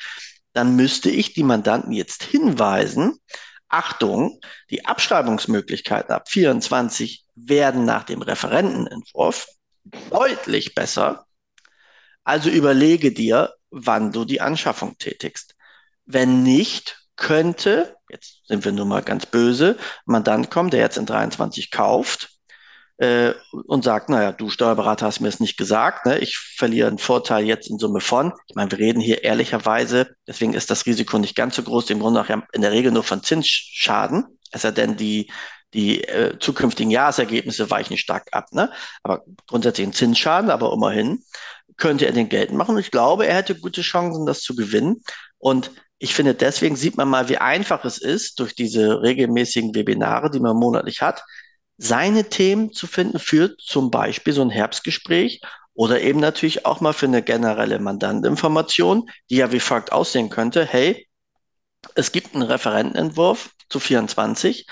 dann 0.53 0.75
müsste 0.75 1.09
ich 1.09 1.33
die 1.33 1.43
Mandanten 1.43 1.91
jetzt 1.91 2.23
hinweisen, 2.23 3.19
Achtung, 3.67 4.39
die 4.69 4.85
Abschreibungsmöglichkeiten 4.85 6.13
ab 6.13 6.29
24 6.29 7.25
werden 7.35 7.85
nach 7.85 8.03
dem 8.03 8.21
Referentenentwurf 8.21 9.47
deutlich 10.09 10.75
besser. 10.75 11.25
Also 12.23 12.49
überlege 12.49 13.11
dir, 13.11 13.53
wann 13.71 14.11
du 14.11 14.25
die 14.25 14.41
Anschaffung 14.41 14.97
tätigst. 14.97 15.55
Wenn 16.05 16.43
nicht, 16.43 17.01
könnte, 17.15 17.95
jetzt 18.09 18.41
sind 18.47 18.65
wir 18.65 18.71
nur 18.71 18.85
mal 18.85 19.03
ganz 19.03 19.25
böse, 19.27 19.77
man 20.05 20.23
dann 20.23 20.49
kommt, 20.49 20.73
der 20.73 20.79
jetzt 20.79 20.97
in 20.97 21.05
23 21.05 21.69
kauft 21.69 22.29
äh, 22.97 23.33
und 23.67 23.83
sagt, 23.83 24.09
naja, 24.09 24.31
du 24.31 24.49
Steuerberater 24.49 25.05
hast 25.05 25.19
mir 25.19 25.27
es 25.27 25.39
nicht 25.39 25.55
gesagt, 25.55 26.07
ne? 26.07 26.17
ich 26.17 26.37
verliere 26.37 26.87
einen 26.87 26.97
Vorteil 26.97 27.45
jetzt 27.45 27.69
in 27.69 27.77
Summe 27.77 27.99
von. 27.99 28.33
Ich 28.47 28.55
meine, 28.55 28.71
wir 28.71 28.79
reden 28.79 28.99
hier 28.99 29.23
ehrlicherweise, 29.23 30.15
deswegen 30.27 30.53
ist 30.53 30.71
das 30.71 30.85
Risiko 30.87 31.19
nicht 31.19 31.35
ganz 31.35 31.55
so 31.55 31.63
groß, 31.63 31.91
im 31.91 31.99
Grunde 31.99 32.21
nach 32.21 32.43
in 32.53 32.61
der 32.61 32.71
Regel 32.71 32.91
nur 32.91 33.03
von 33.03 33.21
Zinsschaden, 33.23 34.39
es 34.51 34.63
sei 34.63 34.71
denn, 34.71 34.97
die 34.97 35.31
die 35.73 36.03
äh, 36.03 36.37
zukünftigen 36.39 36.91
Jahresergebnisse 36.91 37.69
weichen 37.69 37.97
stark 37.97 38.27
ab. 38.31 38.47
Ne? 38.51 38.71
Aber 39.03 39.23
grundsätzlich 39.47 39.87
ein 39.87 39.93
Zinsschaden, 39.93 40.49
aber 40.49 40.73
immerhin 40.73 41.23
könnte 41.77 42.05
er 42.05 42.11
den 42.11 42.29
geltend 42.29 42.57
machen. 42.57 42.75
Und 42.75 42.81
ich 42.81 42.91
glaube, 42.91 43.25
er 43.25 43.35
hätte 43.35 43.55
gute 43.55 43.81
Chancen, 43.81 44.25
das 44.25 44.41
zu 44.41 44.55
gewinnen. 44.55 45.01
Und 45.37 45.71
ich 45.97 46.13
finde, 46.13 46.33
deswegen 46.33 46.75
sieht 46.75 46.97
man 46.97 47.09
mal, 47.09 47.29
wie 47.29 47.37
einfach 47.37 47.85
es 47.85 47.97
ist, 47.97 48.39
durch 48.39 48.55
diese 48.55 49.01
regelmäßigen 49.01 49.75
Webinare, 49.75 50.29
die 50.31 50.39
man 50.39 50.57
monatlich 50.57 51.01
hat, 51.01 51.23
seine 51.77 52.29
Themen 52.29 52.73
zu 52.73 52.85
finden 52.85 53.19
für 53.19 53.57
zum 53.57 53.89
Beispiel 53.89 54.33
so 54.33 54.41
ein 54.41 54.49
Herbstgespräch 54.49 55.41
oder 55.73 56.01
eben 56.01 56.19
natürlich 56.19 56.65
auch 56.65 56.81
mal 56.81 56.93
für 56.93 57.07
eine 57.07 57.23
generelle 57.23 57.79
Mandantinformation, 57.79 59.09
die 59.29 59.37
ja 59.37 59.51
wie 59.51 59.59
folgt 59.59 59.91
aussehen 59.91 60.29
könnte. 60.29 60.65
Hey, 60.65 61.07
es 61.95 62.11
gibt 62.11 62.35
einen 62.35 62.43
Referentenentwurf 62.43 63.49
zu 63.69 63.79
24. 63.79 64.67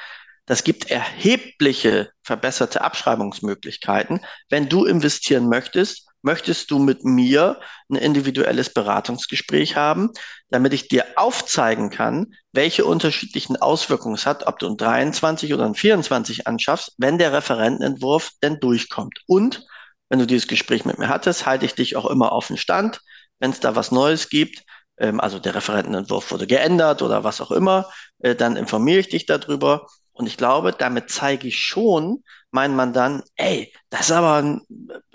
Das 0.50 0.64
gibt 0.64 0.90
erhebliche 0.90 2.10
verbesserte 2.24 2.82
Abschreibungsmöglichkeiten. 2.82 4.26
Wenn 4.50 4.68
du 4.68 4.86
investieren 4.86 5.48
möchtest, 5.48 6.08
möchtest 6.24 6.72
du 6.72 6.80
mit 6.80 7.06
mir 7.06 7.60
ein 7.88 7.98
individuelles 7.98 8.74
Beratungsgespräch 8.74 9.76
haben, 9.76 10.10
damit 10.50 10.74
ich 10.74 10.88
dir 10.88 11.06
aufzeigen 11.18 11.92
kann, 11.92 12.34
welche 12.52 12.86
unterschiedlichen 12.86 13.58
Auswirkungen 13.58 14.16
es 14.16 14.26
hat, 14.26 14.48
ob 14.48 14.58
du 14.58 14.66
ein 14.66 14.76
23 14.76 15.54
oder 15.54 15.68
ein 15.68 15.76
24 15.76 16.48
anschaffst, 16.48 16.96
wenn 16.98 17.20
der 17.20 17.32
Referentenentwurf 17.32 18.32
denn 18.42 18.60
durchkommt. 18.60 19.20
Und 19.28 19.68
wenn 20.10 20.18
du 20.18 20.26
dieses 20.26 20.48
Gespräch 20.48 20.84
mit 20.84 20.98
mir 20.98 21.10
hattest, 21.10 21.46
halte 21.46 21.66
ich 21.66 21.76
dich 21.76 21.96
auch 21.96 22.10
immer 22.10 22.32
auf 22.32 22.48
den 22.48 22.58
Stand. 22.58 23.02
Wenn 23.38 23.52
es 23.52 23.60
da 23.60 23.76
was 23.76 23.92
Neues 23.92 24.30
gibt, 24.30 24.64
ähm, 24.98 25.20
also 25.20 25.38
der 25.38 25.54
Referentenentwurf 25.54 26.32
wurde 26.32 26.48
geändert 26.48 27.04
oder 27.04 27.24
was 27.24 27.40
auch 27.40 27.52
immer, 27.52 27.88
äh, 28.18 28.34
dann 28.34 28.56
informiere 28.56 29.02
ich 29.02 29.10
dich 29.10 29.28
darüber 29.28 29.86
und 30.20 30.28
ich 30.28 30.36
glaube, 30.36 30.74
damit 30.78 31.10
zeige 31.10 31.48
ich 31.48 31.58
schon 31.58 32.24
meinen 32.52 32.76
Mandanten, 32.76 33.24
ey, 33.36 33.74
das 33.90 34.02
ist 34.02 34.12
aber 34.12 34.42
ein 34.42 34.62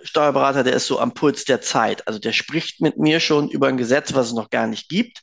Steuerberater, 0.02 0.64
der 0.64 0.72
ist 0.72 0.86
so 0.86 0.98
am 0.98 1.12
Puls 1.12 1.44
der 1.44 1.60
Zeit. 1.60 2.06
Also 2.08 2.18
der 2.18 2.32
spricht 2.32 2.80
mit 2.80 2.96
mir 2.96 3.20
schon 3.20 3.50
über 3.50 3.68
ein 3.68 3.76
Gesetz, 3.76 4.14
was 4.14 4.28
es 4.28 4.32
noch 4.32 4.48
gar 4.48 4.66
nicht 4.66 4.88
gibt, 4.88 5.20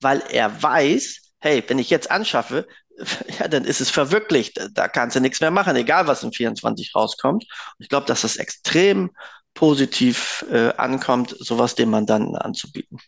weil 0.00 0.22
er 0.30 0.62
weiß, 0.62 1.32
hey, 1.40 1.64
wenn 1.66 1.80
ich 1.80 1.90
jetzt 1.90 2.08
anschaffe, 2.08 2.68
ja, 3.40 3.48
dann 3.48 3.64
ist 3.64 3.80
es 3.80 3.90
verwirklicht. 3.90 4.60
Da 4.72 4.86
kannst 4.86 5.16
du 5.16 5.20
nichts 5.20 5.40
mehr 5.40 5.50
machen, 5.50 5.74
egal 5.74 6.06
was 6.06 6.22
in 6.22 6.32
24 6.32 6.94
rauskommt. 6.94 7.42
Und 7.78 7.82
ich 7.82 7.88
glaube, 7.88 8.06
dass 8.06 8.22
das 8.22 8.36
extrem 8.36 9.10
positiv 9.54 10.44
äh, 10.52 10.72
ankommt, 10.76 11.34
sowas 11.36 11.74
dem 11.74 11.90
Mandanten 11.90 12.36
anzubieten. 12.36 12.98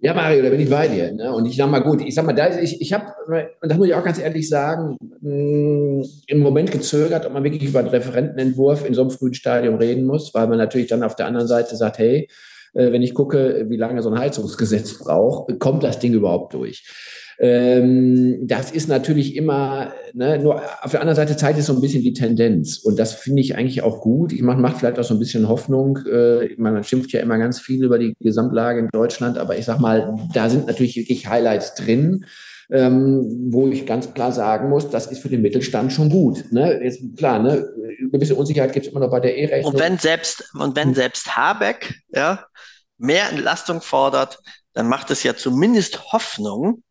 Ja, 0.00 0.12
Mario, 0.12 0.42
da 0.42 0.50
bin 0.50 0.60
ich 0.60 0.68
bei 0.68 0.88
dir. 0.88 1.12
Ne? 1.12 1.32
Und 1.32 1.46
ich 1.46 1.56
sag 1.56 1.70
mal, 1.70 1.80
gut, 1.80 2.02
ich 2.02 2.14
sag 2.14 2.26
mal, 2.26 2.34
da, 2.34 2.58
ich, 2.58 2.80
ich 2.80 2.92
habe, 2.92 3.06
und 3.26 3.70
das 3.70 3.78
muss 3.78 3.86
ich 3.86 3.94
auch 3.94 4.04
ganz 4.04 4.18
ehrlich 4.18 4.48
sagen, 4.48 4.98
mh, 5.20 5.30
mm, 5.30 6.04
im 6.26 6.40
Moment 6.40 6.70
gezögert, 6.70 7.24
ob 7.24 7.32
man 7.32 7.44
wirklich 7.44 7.62
über 7.62 7.78
einen 7.78 7.88
Referentenentwurf 7.88 8.86
in 8.86 8.94
so 8.94 9.02
einem 9.02 9.10
frühen 9.10 9.34
Stadium 9.34 9.76
reden 9.76 10.04
muss, 10.04 10.34
weil 10.34 10.46
man 10.46 10.58
natürlich 10.58 10.88
dann 10.88 11.02
auf 11.02 11.16
der 11.16 11.26
anderen 11.26 11.48
Seite 11.48 11.76
sagt, 11.76 11.98
hey, 11.98 12.28
äh, 12.74 12.92
wenn 12.92 13.02
ich 13.02 13.14
gucke, 13.14 13.66
wie 13.68 13.76
lange 13.76 14.02
so 14.02 14.10
ein 14.10 14.18
Heizungsgesetz 14.18 14.98
braucht, 14.98 15.58
kommt 15.58 15.82
das 15.82 16.00
Ding 16.00 16.12
überhaupt 16.12 16.54
durch? 16.54 16.84
Ähm, 17.38 18.46
das 18.46 18.70
ist 18.70 18.88
natürlich 18.88 19.36
immer, 19.36 19.92
ne, 20.12 20.38
nur 20.38 20.62
auf 20.82 20.90
der 20.90 21.00
anderen 21.00 21.16
Seite 21.16 21.36
zeigt 21.36 21.58
es 21.58 21.66
so 21.66 21.74
ein 21.74 21.80
bisschen 21.80 22.02
die 22.02 22.12
Tendenz. 22.12 22.78
Und 22.78 22.98
das 22.98 23.14
finde 23.14 23.42
ich 23.42 23.56
eigentlich 23.56 23.82
auch 23.82 24.00
gut. 24.00 24.32
Ich 24.32 24.42
mache 24.42 24.60
macht 24.60 24.78
vielleicht 24.78 24.98
auch 24.98 25.04
so 25.04 25.14
ein 25.14 25.20
bisschen 25.20 25.48
Hoffnung. 25.48 25.98
Äh, 26.10 26.54
man 26.56 26.82
schimpft 26.84 27.12
ja 27.12 27.20
immer 27.20 27.38
ganz 27.38 27.60
viel 27.60 27.84
über 27.84 27.98
die 27.98 28.14
Gesamtlage 28.20 28.80
in 28.80 28.88
Deutschland, 28.92 29.38
aber 29.38 29.58
ich 29.58 29.64
sag 29.64 29.80
mal, 29.80 30.14
da 30.32 30.48
sind 30.48 30.66
natürlich 30.66 30.96
wirklich 30.96 31.28
Highlights 31.28 31.74
drin. 31.74 32.24
Ähm, 32.70 33.50
wo 33.50 33.68
ich 33.68 33.84
ganz 33.84 34.14
klar 34.14 34.32
sagen 34.32 34.70
muss, 34.70 34.88
das 34.88 35.08
ist 35.08 35.20
für 35.20 35.28
den 35.28 35.42
Mittelstand 35.42 35.92
schon 35.92 36.08
gut. 36.08 36.50
Ne? 36.50 36.80
Jetzt, 36.82 37.02
klar, 37.14 37.38
ne? 37.38 37.68
gewisse 38.10 38.34
Unsicherheit 38.34 38.72
gibt 38.72 38.86
es 38.86 38.92
immer 38.92 39.00
noch 39.00 39.10
bei 39.10 39.20
der 39.20 39.36
E-Rechnung. 39.36 39.74
Und 39.74 39.80
wenn 39.80 39.98
selbst, 39.98 40.50
und 40.54 40.74
wenn 40.76 40.94
selbst 40.94 41.36
Habeck 41.36 41.94
ja, 42.14 42.46
mehr 42.96 43.28
Entlastung 43.30 43.80
fordert, 43.80 44.38
dann 44.72 44.88
macht 44.88 45.10
es 45.10 45.22
ja 45.22 45.36
zumindest 45.36 46.12
Hoffnung, 46.12 46.82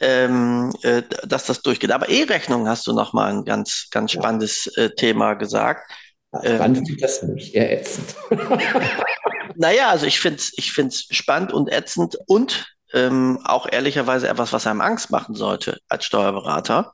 ähm, 0.00 0.72
äh, 0.82 1.02
dass 1.26 1.46
das 1.46 1.62
durchgeht. 1.62 1.92
Aber 1.92 2.08
E-Rechnung 2.08 2.68
hast 2.68 2.86
du 2.86 2.92
noch 2.92 3.12
mal 3.12 3.30
ein 3.30 3.44
ganz, 3.44 3.88
ganz 3.90 4.12
spannendes 4.12 4.66
äh, 4.76 4.90
Thema 4.90 5.34
gesagt. 5.34 5.90
Spannend 6.32 6.88
ähm, 6.88 6.96
das 7.00 7.22
nicht, 7.22 7.54
eher 7.54 7.72
ätzend. 7.72 8.14
naja, 9.56 9.90
also 9.90 10.06
ich 10.06 10.20
finde 10.20 10.38
es 10.38 10.52
ich 10.56 10.72
find's 10.72 11.06
spannend 11.10 11.52
und 11.52 11.72
ätzend 11.72 12.16
und 12.26 12.66
ähm, 12.92 13.40
auch 13.44 13.68
ehrlicherweise 13.70 14.28
etwas, 14.28 14.52
was 14.52 14.66
einem 14.66 14.80
Angst 14.80 15.10
machen 15.10 15.34
sollte 15.34 15.78
als 15.88 16.04
Steuerberater. 16.04 16.92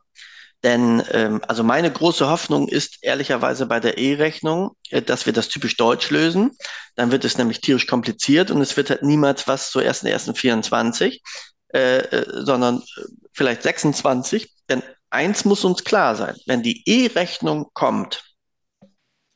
Denn 0.62 1.02
ähm, 1.12 1.42
also 1.46 1.62
meine 1.62 1.92
große 1.92 2.28
Hoffnung 2.28 2.66
ist 2.68 2.98
ehrlicherweise 3.02 3.66
bei 3.66 3.78
der 3.78 3.98
E-Rechnung, 3.98 4.72
äh, 4.90 5.02
dass 5.02 5.26
wir 5.26 5.32
das 5.32 5.48
typisch 5.48 5.76
deutsch 5.76 6.10
lösen. 6.10 6.56
Dann 6.96 7.12
wird 7.12 7.24
es 7.24 7.38
nämlich 7.38 7.60
tierisch 7.60 7.86
kompliziert 7.86 8.50
und 8.50 8.60
es 8.60 8.76
wird 8.76 8.90
halt 8.90 9.02
niemals 9.02 9.46
was 9.46 9.70
zur 9.70 9.82
1.1.24, 9.82 11.20
äh, 11.76 11.98
äh, 11.98 12.42
sondern 12.42 12.78
äh, 12.78 13.02
vielleicht 13.32 13.62
26. 13.62 14.50
Denn 14.70 14.82
eins 15.10 15.44
muss 15.44 15.62
uns 15.62 15.84
klar 15.84 16.16
sein, 16.16 16.34
wenn 16.46 16.62
die 16.62 16.82
E-Rechnung 16.88 17.68
kommt, 17.74 18.24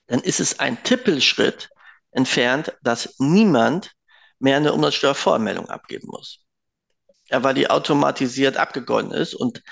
dann 0.06 0.20
ist 0.20 0.40
es 0.40 0.58
ein 0.58 0.82
Tippelschritt 0.82 1.68
entfernt, 2.12 2.72
dass 2.82 3.16
niemand 3.18 3.92
mehr 4.38 4.56
eine 4.56 4.72
Umsatzsteuervoranmeldung 4.72 5.68
abgeben 5.68 6.08
muss. 6.08 6.40
Ja, 7.28 7.44
weil 7.44 7.52
die 7.52 7.68
automatisiert 7.68 8.56
abgegolten 8.56 9.12
ist 9.12 9.34
und 9.34 9.62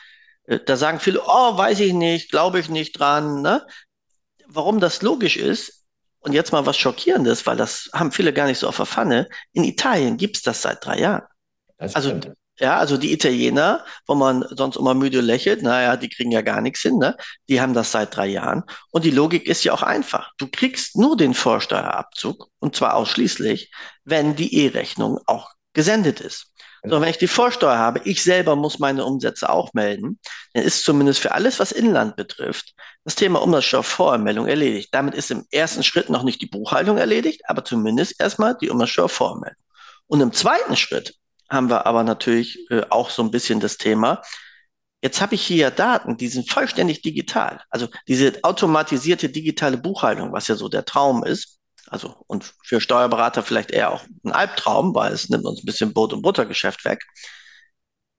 äh, 0.45 0.61
da 0.61 0.77
sagen 0.77 1.01
viele, 1.01 1.23
oh, 1.25 1.57
weiß 1.57 1.81
ich 1.81 1.95
nicht, 1.95 2.31
glaube 2.31 2.61
ich 2.61 2.69
nicht 2.69 2.99
dran. 2.99 3.41
Ne? 3.41 3.67
Warum 4.47 4.79
das 4.79 5.01
logisch 5.01 5.39
ist, 5.39 5.87
und 6.21 6.33
jetzt 6.35 6.53
mal 6.53 6.67
was 6.67 6.77
Schockierendes, 6.77 7.47
weil 7.47 7.57
das 7.57 7.89
haben 7.95 8.13
viele 8.13 8.35
gar 8.35 8.47
nicht 8.47 8.59
so 8.59 8.69
auf 8.69 8.77
der 8.77 8.87
Pfanne, 8.87 9.29
in 9.53 9.65
Italien 9.65 10.19
gibt 10.19 10.37
es 10.37 10.43
das 10.43 10.61
seit 10.61 10.85
drei 10.85 10.99
Jahren. 10.99 11.23
also, 11.79 12.21
ja, 12.61 12.77
also 12.79 12.97
die 12.97 13.13
Italiener, 13.13 13.85
wo 14.07 14.15
man 14.15 14.45
sonst 14.51 14.77
immer 14.77 14.95
müde 14.95 15.21
lächelt, 15.21 15.63
naja, 15.63 15.97
die 15.97 16.09
kriegen 16.09 16.33
ja 16.33 16.43
gar 16.43 16.61
nichts 16.61 16.81
hin, 16.81 16.99
ne? 16.99 17.17
Die 17.49 17.61
haben 17.61 17.75
das 17.75 17.93
seit 17.93 18.17
drei 18.17 18.27
Jahren. 18.27 18.65
Und 18.91 19.05
die 19.05 19.11
Logik 19.11 19.47
ist 19.47 19.65
ja 19.65 19.73
auch 19.73 19.83
einfach. 19.83 20.33
Du 20.39 20.49
kriegst 20.49 20.97
nur 20.97 21.17
den 21.17 21.35
Vorsteuerabzug, 21.35 22.49
und 22.59 22.75
zwar 22.75 22.95
ausschließlich, 22.95 23.73
wenn 24.05 24.37
die 24.37 24.55
E-Rechnung 24.65 25.19
auch 25.27 25.51
gesendet 25.73 26.21
ist. 26.21 26.53
So, 26.85 27.01
wenn 27.01 27.09
ich 27.09 27.19
die 27.19 27.27
Vorsteuer 27.27 27.77
habe, 27.77 28.01
ich 28.05 28.23
selber 28.23 28.55
muss 28.55 28.79
meine 28.79 29.05
Umsätze 29.05 29.51
auch 29.51 29.73
melden, 29.73 30.19
dann 30.55 30.63
ist 30.63 30.85
zumindest 30.85 31.21
für 31.21 31.33
alles, 31.33 31.59
was 31.59 31.73
Inland 31.73 32.17
betrifft, 32.17 32.73
das 33.05 33.17
Thema 33.17 33.43
Umsatzsteuervoranmeldung 33.43 34.47
erledigt. 34.47 34.91
Damit 34.93 35.15
ist 35.15 35.31
im 35.31 35.45
ersten 35.51 35.83
Schritt 35.83 36.09
noch 36.09 36.23
nicht 36.23 36.41
die 36.41 36.47
Buchhaltung 36.47 36.97
erledigt, 36.97 37.43
aber 37.49 37.65
zumindest 37.65 38.21
erstmal 38.21 38.57
die 38.57 38.71
Umsatzsteuervoranmeldung. 38.71 39.63
Und 40.07 40.21
im 40.21 40.33
zweiten 40.33 40.77
Schritt 40.77 41.15
haben 41.51 41.71
wir 41.71 41.87
aber 41.87 42.03
natürlich 42.05 42.71
äh, 42.71 42.83
auch 42.91 43.11
so 43.11 43.23
ein 43.23 43.31
bisschen 43.31 43.61
das 43.61 43.77
Thema, 43.77 44.23
Jetzt 45.01 45.21
habe 45.21 45.37
ich 45.37 45.47
hier 45.47 45.71
Daten, 45.71 46.17
die 46.17 46.29
sind 46.29 46.51
vollständig 46.51 47.03
digital. 47.03 47.61
Also 47.71 47.89
diese 48.09 48.41
automatisierte 48.43 49.29
digitale 49.29 49.79
Buchhaltung, 49.79 50.33
was 50.33 50.49
ja 50.49 50.57
so 50.57 50.69
der 50.69 50.85
Traum 50.85 51.25
ist, 51.25 51.59
also 51.87 52.17
und 52.27 52.55
für 52.65 52.81
Steuerberater 52.81 53.43
vielleicht 53.43 53.71
eher 53.71 53.93
auch 53.93 54.05
ein 54.25 54.33
Albtraum, 54.33 54.95
weil 54.95 55.13
es 55.13 55.29
nimmt 55.29 55.45
uns 55.45 55.63
ein 55.63 55.67
bisschen 55.67 55.93
Brot- 55.95 56.13
und 56.13 56.23
Buttergeschäft 56.23 56.85
weg. 56.85 57.05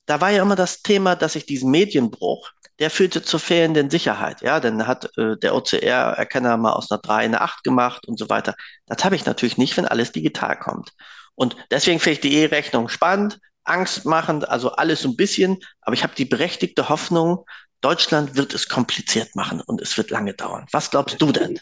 Da 0.06 0.22
war 0.22 0.32
ja 0.32 0.42
immer 0.42 0.56
das 0.56 0.82
Thema, 0.82 1.15
dass 1.15 1.36
ich 1.36 1.46
diesen 1.46 1.70
Medienbruch, 1.70 2.50
der 2.80 2.89
führte 2.89 3.22
zur 3.22 3.39
fehlenden 3.39 3.89
Sicherheit. 3.89 4.42
Ja, 4.42 4.60
dann 4.60 4.88
hat 4.88 5.10
äh, 5.18 5.38
der 5.38 5.56
OCR-Erkenner 5.56 6.58
mal 6.58 6.74
aus 6.74 6.89
einer 6.89 7.00
3 7.02 7.15
eine 7.18 7.42
8 7.42 7.63
gemacht 7.63 8.08
und 8.08 8.18
so 8.18 8.30
weiter. 8.30 8.56
Das 8.88 9.04
habe 9.04 9.15
ich 9.15 9.26
natürlich 9.26 9.58
nicht, 9.58 9.76
wenn 9.78 9.86
alles 9.86 10.12
digital 10.13 10.58
kommt. 10.58 10.94
Und 11.39 11.56
deswegen 11.71 12.02
finde 12.02 12.15
ich 12.15 12.19
die 12.19 12.36
E-Rechnung 12.36 12.89
spannend, 12.89 13.39
angstmachend, 13.63 14.49
also 14.49 14.71
alles 14.71 15.02
so 15.02 15.08
ein 15.08 15.15
bisschen. 15.15 15.60
Aber 15.80 15.93
ich 15.93 16.04
habe 16.04 16.13
die 16.13 16.25
berechtigte 16.25 16.89
Hoffnung, 16.89 17.45
Deutschland 17.80 18.36
wird 18.36 18.54
es 18.54 18.67
kompliziert 18.67 19.38
machen 19.38 19.62
und 19.62 19.80
es 19.82 19.97
wird 19.97 20.10
lange 20.10 20.34
dauern. 20.34 20.65
Was 20.73 20.91
glaubst 20.91 21.21
du 21.21 21.32
denn? 21.32 21.58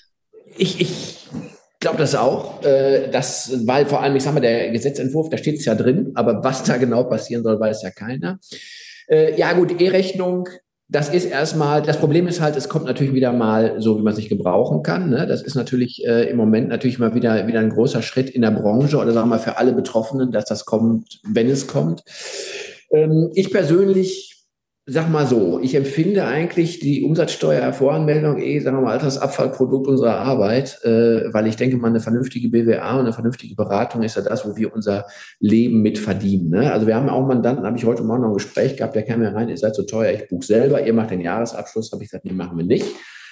Ich, 0.57 0.81
ich 0.81 1.27
glaube 1.79 1.99
das 1.99 2.15
auch. 2.15 2.63
Äh, 2.63 3.11
das, 3.11 3.51
weil 3.67 3.85
vor 3.85 4.01
allem, 4.01 4.15
ich 4.15 4.23
sage 4.23 4.33
mal, 4.33 4.39
der 4.39 4.71
Gesetzentwurf, 4.71 5.29
da 5.29 5.37
steht 5.37 5.59
es 5.59 5.65
ja 5.65 5.75
drin, 5.75 6.11
aber 6.15 6.43
was 6.43 6.63
da 6.63 6.77
genau 6.77 7.03
passieren 7.03 7.43
soll, 7.43 7.59
weiß 7.59 7.83
ja 7.83 7.91
keiner. 7.91 8.39
Äh, 9.07 9.37
ja 9.37 9.53
gut, 9.53 9.79
E-Rechnung, 9.79 10.49
das 10.89 11.09
ist 11.09 11.25
erstmal, 11.25 11.81
das 11.81 11.99
Problem 11.99 12.27
ist 12.27 12.39
halt, 12.39 12.55
es 12.55 12.69
kommt 12.69 12.85
natürlich 12.85 13.13
wieder 13.13 13.33
mal 13.33 13.81
so, 13.81 13.97
wie 13.97 14.03
man 14.03 14.15
sich 14.15 14.29
gebrauchen 14.29 14.83
kann. 14.83 15.09
Ne? 15.09 15.27
Das 15.27 15.41
ist 15.41 15.55
natürlich 15.55 16.05
äh, 16.05 16.29
im 16.29 16.37
Moment 16.37 16.69
natürlich 16.69 16.97
mal 16.97 17.13
wieder, 17.13 17.45
wieder 17.47 17.59
ein 17.59 17.71
großer 17.71 18.01
Schritt 18.01 18.29
in 18.29 18.41
der 18.41 18.51
Branche 18.51 18.97
oder 18.97 19.11
sagen 19.11 19.27
wir 19.27 19.35
mal 19.35 19.39
für 19.39 19.57
alle 19.57 19.73
Betroffenen, 19.73 20.31
dass 20.31 20.45
das 20.45 20.63
kommt, 20.63 21.19
wenn 21.23 21.49
es 21.49 21.67
kommt. 21.67 22.03
Ähm, 22.91 23.31
ich 23.33 23.51
persönlich 23.51 24.36
sag 24.89 25.09
mal 25.09 25.27
so, 25.27 25.59
ich 25.61 25.75
empfinde 25.75 26.23
eigentlich 26.23 26.79
die 26.79 27.03
Umsatzsteuervoranmeldung 27.03 28.39
eh, 28.39 28.59
sagen 28.61 28.77
wir 28.77 28.83
mal, 28.83 28.93
als 28.93 29.03
das 29.03 29.17
Abfallprodukt 29.17 29.85
unserer 29.85 30.15
Arbeit, 30.15 30.79
äh, 30.85 31.33
weil 31.33 31.45
ich 31.47 31.57
denke 31.57 31.75
mal, 31.75 31.89
eine 31.89 31.99
vernünftige 31.99 32.47
BWA 32.47 32.93
und 32.93 33.01
eine 33.01 33.11
vernünftige 33.11 33.53
Beratung 33.53 34.01
ist 34.03 34.15
ja 34.15 34.21
das, 34.21 34.47
wo 34.47 34.55
wir 34.55 34.73
unser 34.73 35.05
Leben 35.41 35.81
mit 35.81 35.99
verdienen. 35.99 36.51
Ne? 36.51 36.71
Also 36.71 36.87
wir 36.87 36.95
haben 36.95 37.09
auch 37.09 37.27
Mandanten, 37.27 37.65
habe 37.65 37.77
ich 37.77 37.83
heute 37.83 38.03
Morgen 38.03 38.21
noch 38.21 38.29
ein 38.29 38.35
Gespräch 38.35 38.77
gehabt, 38.77 38.95
der 38.95 39.03
kam 39.03 39.21
ja 39.21 39.31
rein, 39.31 39.49
ihr 39.49 39.57
seid 39.57 39.75
so 39.75 39.83
teuer, 39.83 40.13
ich 40.13 40.29
buche 40.29 40.45
selber, 40.45 40.81
ihr 40.81 40.93
macht 40.93 41.11
den 41.11 41.19
Jahresabschluss, 41.19 41.91
habe 41.91 42.03
ich 42.03 42.09
gesagt, 42.09 42.23
nee, 42.23 42.31
machen 42.31 42.57
wir 42.57 42.65
nicht, 42.65 42.85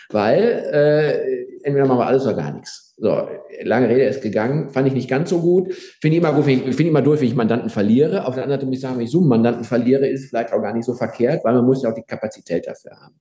weil 0.10 0.42
äh, 0.72 1.66
entweder 1.66 1.86
machen 1.86 2.00
wir 2.00 2.08
alles 2.08 2.24
oder 2.24 2.36
gar 2.36 2.54
nichts. 2.54 2.94
So, 2.98 3.28
lange 3.64 3.90
Rede 3.90 4.06
ist 4.06 4.22
gegangen, 4.22 4.70
fand 4.70 4.88
ich 4.88 4.94
nicht 4.94 5.10
ganz 5.10 5.30
so 5.30 5.42
gut. 5.42 5.74
Finde 6.02 6.16
ich 6.16 6.24
immer 6.24 6.34
gut, 6.34 6.46
finde 6.46 6.70
ich, 6.70 6.76
find 6.76 6.90
immer 6.90 7.02
durch, 7.02 7.20
wenn 7.20 7.28
ich 7.28 7.36
Mandanten 7.36 7.70
verliere. 7.70 8.26
Auf 8.26 8.36
der 8.36 8.44
anderen 8.44 8.62
Seite 8.62 8.66
muss 8.68 8.76
ich 8.76 8.82
sagen, 8.82 8.98
wenn 8.98 9.06
ich 9.06 9.12
so 9.12 9.20
einen 9.20 9.28
Mandanten 9.28 9.66
verliere, 9.66 10.08
ist 10.08 10.30
vielleicht 10.30 10.54
auch 10.54 10.62
gar 10.62 10.74
nicht 10.74 10.86
so 10.86 10.94
verkehrt, 10.94 11.44
weil 11.44 11.54
man 11.56 11.66
muss 11.66 11.84
ja 11.84 11.90
auch 11.90 11.96
die 11.96 12.04
Kapazität 12.04 12.68
dafür 12.68 12.92
haben. 12.92 13.16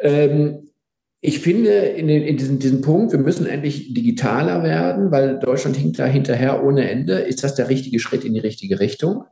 Ähm, 0.00 0.70
ich 1.22 1.40
finde 1.40 1.70
in, 1.70 2.08
den, 2.08 2.22
in 2.22 2.36
diesem, 2.36 2.58
diesem 2.58 2.80
Punkt, 2.80 3.12
wir 3.12 3.18
müssen 3.18 3.46
endlich 3.46 3.92
digitaler 3.92 4.62
werden, 4.62 5.10
weil 5.10 5.38
Deutschland 5.38 5.76
hinkt 5.76 5.98
da 5.98 6.06
hinterher 6.06 6.64
ohne 6.64 6.90
Ende. 6.90 7.14
Ist 7.14 7.44
das 7.44 7.54
der 7.54 7.68
richtige 7.68 8.00
Schritt 8.00 8.24
in 8.24 8.32
die 8.32 8.40
richtige 8.40 8.80
Richtung? 8.80 9.24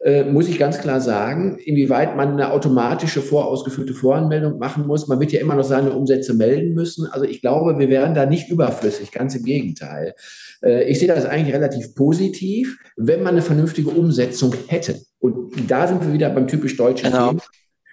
Äh, 0.00 0.24
muss 0.24 0.48
ich 0.48 0.58
ganz 0.58 0.78
klar 0.78 1.00
sagen, 1.00 1.58
inwieweit 1.58 2.16
man 2.16 2.32
eine 2.32 2.52
automatische 2.52 3.20
vorausgeführte 3.20 3.94
Voranmeldung 3.94 4.58
machen 4.58 4.86
muss. 4.86 5.08
Man 5.08 5.18
wird 5.18 5.32
ja 5.32 5.40
immer 5.40 5.56
noch 5.56 5.64
seine 5.64 5.90
Umsätze 5.90 6.34
melden 6.34 6.74
müssen. 6.74 7.06
Also 7.06 7.24
ich 7.24 7.40
glaube, 7.40 7.78
wir 7.78 7.88
wären 7.88 8.14
da 8.14 8.24
nicht 8.24 8.48
überflüssig, 8.48 9.10
ganz 9.10 9.34
im 9.34 9.44
Gegenteil. 9.44 10.14
Äh, 10.62 10.84
ich 10.84 11.00
sehe 11.00 11.08
das 11.08 11.26
eigentlich 11.26 11.54
relativ 11.54 11.94
positiv, 11.96 12.78
wenn 12.96 13.22
man 13.22 13.34
eine 13.34 13.42
vernünftige 13.42 13.90
Umsetzung 13.90 14.54
hätte. 14.68 15.00
Und 15.18 15.52
da 15.68 15.88
sind 15.88 16.04
wir 16.04 16.12
wieder 16.12 16.30
beim 16.30 16.46
typisch 16.46 16.76
deutschen 16.76 17.10
genau. 17.10 17.30
Thema. 17.30 17.42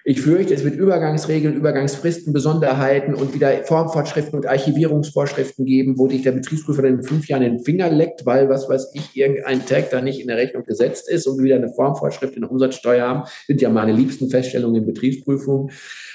Ich 0.08 0.20
fürchte, 0.20 0.54
es 0.54 0.62
wird 0.62 0.76
Übergangsregeln, 0.76 1.56
Übergangsfristen, 1.56 2.32
Besonderheiten 2.32 3.12
und 3.12 3.34
wieder 3.34 3.64
Formfortschriften 3.64 4.38
und 4.38 4.46
Archivierungsvorschriften 4.46 5.64
geben, 5.64 5.98
wo 5.98 6.08
sich 6.08 6.22
der 6.22 6.30
Betriebsprüfer 6.30 6.84
in 6.84 7.02
fünf 7.02 7.26
Jahren 7.26 7.42
den 7.42 7.58
Finger 7.58 7.90
leckt, 7.90 8.24
weil, 8.24 8.48
was 8.48 8.68
weiß 8.68 8.92
ich, 8.94 9.16
irgendein 9.16 9.66
Tag 9.66 9.90
da 9.90 10.00
nicht 10.00 10.20
in 10.20 10.28
der 10.28 10.36
Rechnung 10.36 10.62
gesetzt 10.62 11.10
ist 11.10 11.26
und 11.26 11.42
wieder 11.42 11.56
eine 11.56 11.72
Formvorschrift 11.72 12.36
in 12.36 12.42
der 12.42 12.52
Umsatzsteuer 12.52 13.04
haben. 13.04 13.24
Sind 13.48 13.60
ja 13.60 13.68
meine 13.68 13.90
liebsten 13.90 14.30
Feststellungen 14.30 14.82
in 14.82 14.86
Betriebsprüfungen. 14.86 15.72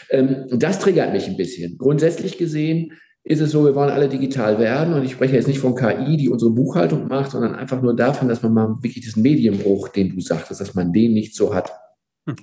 Ähm, 0.09 0.45
das 0.49 0.79
triggert 0.79 1.11
mich 1.11 1.27
ein 1.27 1.35
bisschen. 1.35 1.77
Grundsätzlich 1.77 2.37
gesehen 2.37 2.93
ist 3.25 3.41
es 3.41 3.51
so, 3.51 3.65
wir 3.65 3.75
wollen 3.75 3.89
alle 3.89 4.07
digital 4.07 4.57
werden 4.57 4.93
und 4.93 5.03
ich 5.03 5.11
spreche 5.11 5.35
jetzt 5.35 5.49
nicht 5.49 5.59
von 5.59 5.75
KI, 5.75 6.15
die 6.15 6.29
unsere 6.29 6.51
Buchhaltung 6.51 7.09
macht, 7.09 7.31
sondern 7.31 7.55
einfach 7.55 7.81
nur 7.81 7.93
davon, 7.93 8.29
dass 8.29 8.41
man 8.41 8.53
mal 8.53 8.69
wirklich 8.81 9.03
diesen 9.03 9.21
Medienbruch, 9.21 9.89
den 9.89 10.15
du 10.15 10.21
sagtest, 10.21 10.61
dass 10.61 10.75
man 10.75 10.93
den 10.93 11.11
nicht 11.11 11.35
so 11.35 11.53
hat. 11.53 11.73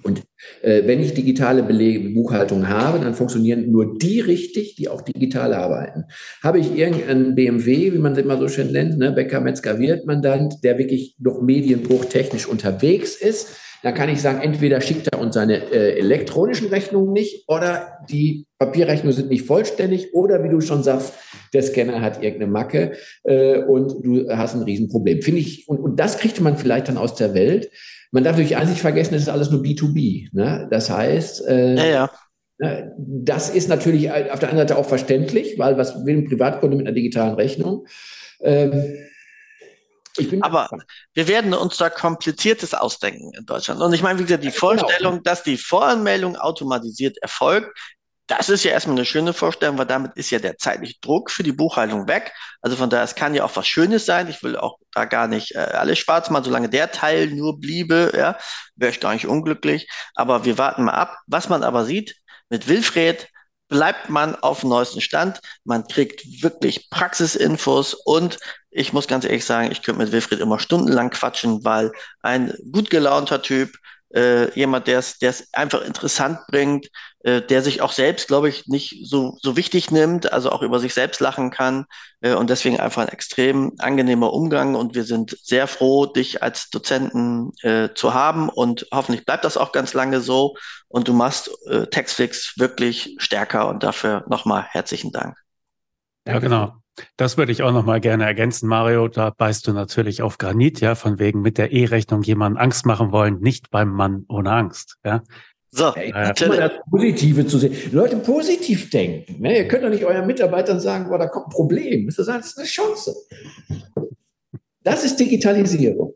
Und 0.03 0.23
äh, 0.63 0.83
wenn 0.87 1.01
ich 1.01 1.15
digitale 1.15 1.63
Belege, 1.63 2.11
Buchhaltung 2.11 2.69
habe, 2.69 2.99
dann 2.99 3.15
funktionieren 3.15 3.71
nur 3.71 3.97
die 3.97 4.19
richtig, 4.21 4.75
die 4.75 4.89
auch 4.89 5.03
digital 5.03 5.55
arbeiten. 5.55 6.05
Habe 6.43 6.59
ich 6.59 6.77
irgendeinen 6.77 7.37
BMW, 7.37 7.93
wie 7.93 7.99
man 7.99 8.13
es 8.13 8.19
immer 8.19 8.39
so 8.39 8.49
schön 8.49 8.73
nennt, 8.73 8.99
ne, 8.99 9.13
Bäcker, 9.13 9.41
Metzger, 9.41 9.79
Wirtmandant, 9.79 10.65
der 10.65 10.79
wirklich 10.79 11.15
noch 11.21 11.41
medienbruchtechnisch 11.41 12.47
unterwegs 12.47 13.15
ist, 13.15 13.57
dann 13.83 13.95
kann 13.95 14.09
ich 14.09 14.21
sagen, 14.21 14.41
entweder 14.41 14.81
schickt 14.81 15.09
er 15.09 15.21
uns 15.21 15.35
seine 15.35 15.57
äh, 15.73 15.99
elektronischen 15.99 16.69
Rechnungen 16.69 17.13
nicht 17.13 17.49
oder 17.49 17.99
die 18.09 18.47
Papierrechnungen 18.59 19.17
sind 19.17 19.31
nicht 19.31 19.47
vollständig 19.47 20.15
oder 20.15 20.43
wie 20.43 20.49
du 20.49 20.61
schon 20.61 20.83
sagst, 20.83 21.13
der 21.53 21.63
Scanner 21.63 22.01
hat 22.01 22.23
irgendeine 22.23 22.51
Macke 22.51 22.93
äh, 23.25 23.59
und 23.59 24.05
du 24.05 24.29
hast 24.31 24.55
ein 24.55 24.63
Riesenproblem. 24.63 25.23
Finde 25.23 25.41
ich, 25.41 25.69
und, 25.69 25.79
und 25.79 26.01
das 26.01 26.19
kriegt 26.19 26.41
man 26.41 26.57
vielleicht 26.57 26.89
dann 26.89 26.99
aus 26.99 27.15
der 27.15 27.35
Welt. 27.35 27.71
Man 28.11 28.25
darf 28.25 28.33
natürlich 28.35 28.57
eins 28.57 28.71
nicht 28.71 28.81
vergessen, 28.81 29.15
das 29.15 29.23
ist 29.23 29.29
alles 29.29 29.51
nur 29.51 29.63
B2B. 29.63 30.29
Ne? 30.33 30.67
Das 30.71 30.91
heißt, 30.91 31.47
äh, 31.47 31.75
ja, 31.77 31.87
ja. 31.87 32.11
Ne, 32.61 32.93
das 32.99 33.51
ist 33.51 33.69
natürlich 33.69 34.11
auf 34.11 34.41
der 34.41 34.51
anderen 34.51 34.69
Seite 34.69 34.79
auch 34.79 34.87
verständlich, 34.87 35.59
weil 35.59 35.79
was 35.79 36.05
will 36.05 36.17
ein 36.17 36.25
Privatkunde 36.25 36.77
mit 36.77 36.87
einer 36.87 36.95
digitalen 36.95 37.35
Rechnung? 37.35 37.87
Ähm, 38.41 38.95
aber 40.41 40.69
wir 41.15 41.29
werden 41.29 41.55
uns 41.55 41.77
da 41.77 41.91
kompliziertes 41.91 42.75
ausdenken 42.75 43.33
in 43.35 43.47
Deutschland. 43.47 43.81
Und 43.81 43.93
ich 43.93 44.03
meine, 44.03 44.19
wie 44.19 44.25
gesagt, 44.25 44.45
die 44.45 44.49
genau. 44.49 44.59
Vorstellung, 44.59 45.13
genau. 45.15 45.23
dass 45.23 45.43
die 45.43 45.57
Voranmeldung 45.57 46.37
automatisiert 46.37 47.19
erfolgt, 47.19 47.77
das 48.29 48.51
ist 48.51 48.63
ja 48.63 48.73
erstmal 48.73 48.97
eine 48.97 49.07
schöne 49.07 49.33
Vorstellung, 49.33 49.79
weil 49.79 49.87
damit 49.87 50.13
ist 50.17 50.31
ja 50.31 50.39
der 50.39 50.59
zeitliche 50.59 51.01
Druck 51.01 51.31
für 51.31 51.43
die 51.43 51.53
Buchhaltung 51.53 52.07
weg. 52.09 52.33
Also 52.61 52.77
von 52.77 52.91
daher, 52.91 53.05
es 53.05 53.15
kann 53.15 53.35
ja 53.35 53.43
auch 53.43 53.57
was 53.57 53.67
Schönes 53.67 54.05
sein. 54.05 54.29
Ich 54.29 54.43
will 54.43 54.55
auch 54.55 54.79
da 54.93 55.07
gar 55.07 55.29
nicht 55.29 55.55
äh, 55.55 55.59
alles 55.59 55.99
schwarz 55.99 56.29
machen, 56.29 56.45
solange 56.45 56.69
der 56.69 56.93
Teil 56.93 57.29
nur 57.29 57.59
bliebe, 57.59 58.13
ja, 58.15 58.37
wäre 58.77 58.93
ich 58.93 59.01
gar 59.01 59.15
nicht 59.15 59.27
unglücklich. 59.27 59.89
Aber 60.15 60.45
wir 60.45 60.59
warten 60.59 60.85
mal 60.85 60.93
ab. 60.93 61.17
Was 61.27 61.49
man 61.49 61.63
aber 61.63 61.87
sieht, 61.87 62.17
mit 62.51 62.69
Wilfried 62.69 63.29
bleibt 63.69 64.09
man 64.09 64.35
auf 64.37 64.61
dem 64.61 64.71
neuesten 64.71 65.01
Stand. 65.01 65.41
Man 65.65 65.87
kriegt 65.87 66.43
wirklich 66.43 66.91
Praxisinfos 66.91 67.95
und 67.95 68.39
ich 68.71 68.93
muss 68.93 69.09
ganz 69.09 69.25
ehrlich 69.25 69.45
sagen, 69.45 69.71
ich 69.71 69.83
könnte 69.83 70.03
mit 70.03 70.13
Wilfried 70.13 70.41
immer 70.41 70.59
stundenlang 70.59 71.11
quatschen, 71.11 71.65
weil 71.65 71.93
ein 72.23 72.55
gut 72.73 72.91
gelaunter 72.91 73.43
Typ, 73.43 73.71
äh, 74.15 74.51
jemand, 74.59 74.87
der 74.87 74.99
es 74.99 75.49
einfach 75.53 75.83
interessant 75.83 76.41
bringt, 76.49 76.89
äh, 77.21 77.43
der 77.43 77.63
sich 77.63 77.83
auch 77.83 77.93
selbst, 77.93 78.29
glaube 78.29 78.49
ich, 78.49 78.67
nicht 78.67 79.07
so, 79.07 79.37
so 79.43 79.57
wichtig 79.57 79.91
nimmt, 79.91 80.33
also 80.33 80.51
auch 80.51 80.63
über 80.63 80.79
sich 80.79 80.95
selbst 80.95 81.21
lachen 81.21 81.51
kann 81.51 81.85
äh, 82.21 82.33
und 82.33 82.49
deswegen 82.49 82.81
einfach 82.81 83.03
ein 83.03 83.09
extrem 83.09 83.75
angenehmer 83.79 84.33
Umgang 84.33 84.75
und 84.75 84.95
wir 84.95 85.05
sind 85.05 85.37
sehr 85.43 85.67
froh, 85.67 86.07
dich 86.07 86.43
als 86.43 86.71
Dozenten 86.71 87.53
äh, 87.63 87.91
zu 87.95 88.15
haben 88.15 88.49
und 88.49 88.87
hoffentlich 88.93 89.27
bleibt 89.27 89.45
das 89.45 89.57
auch 89.57 89.73
ganz 89.73 89.95
lange 89.95 90.21
so 90.21 90.57
und 90.89 91.09
du 91.09 91.13
machst 91.13 91.51
äh, 91.67 91.87
Textflix 91.87 92.55
wirklich 92.57 93.17
stärker 93.19 93.69
und 93.69 93.83
dafür 93.83 94.25
nochmal 94.29 94.65
herzlichen 94.71 95.13
Dank. 95.13 95.37
Ja, 96.27 96.39
genau. 96.39 96.77
Das 97.17 97.37
würde 97.37 97.53
ich 97.53 97.63
auch 97.63 97.73
noch 97.73 97.85
mal 97.85 98.01
gerne 98.01 98.25
ergänzen, 98.25 98.69
Mario. 98.69 99.09
Da 99.09 99.31
beißt 99.31 99.67
du 99.67 99.73
natürlich 99.73 100.23
auf 100.23 100.39
Granit, 100.39 100.81
ja, 100.81 100.95
von 100.95 101.19
wegen 101.19 101.41
mit 101.41 101.59
der 101.59 101.73
E-Rechnung 101.73 102.23
jemanden 102.23 102.59
Angst 102.59 102.87
machen 102.87 103.13
wollen, 103.13 103.41
nicht 103.41 103.71
beim 103.71 103.91
Mann 103.91 104.25
ohne 104.29 104.53
Angst, 104.53 104.97
ja. 105.05 105.23
So, 105.71 105.95
hey, 105.95 106.13
äh, 106.15 106.33
immer 106.45 106.57
das 106.57 106.73
Positive 106.91 107.47
zu 107.47 107.59
sehen. 107.59 107.75
Leute, 107.93 108.17
positiv 108.17 108.89
denken. 108.89 109.43
Ne? 109.43 109.59
Ihr 109.59 109.69
könnt 109.69 109.85
doch 109.85 109.91
nicht 109.91 110.05
euren 110.05 110.27
Mitarbeitern 110.27 110.81
sagen, 110.81 111.09
boah, 111.09 111.19
da 111.19 111.27
kommt 111.27 111.49
ein 111.49 111.51
Problem. 111.51 112.07
Das 112.07 112.19
ist 112.19 112.59
eine 112.59 112.67
Chance. 112.67 113.15
Das 114.83 115.05
ist 115.05 115.17
Digitalisierung. 115.17 116.15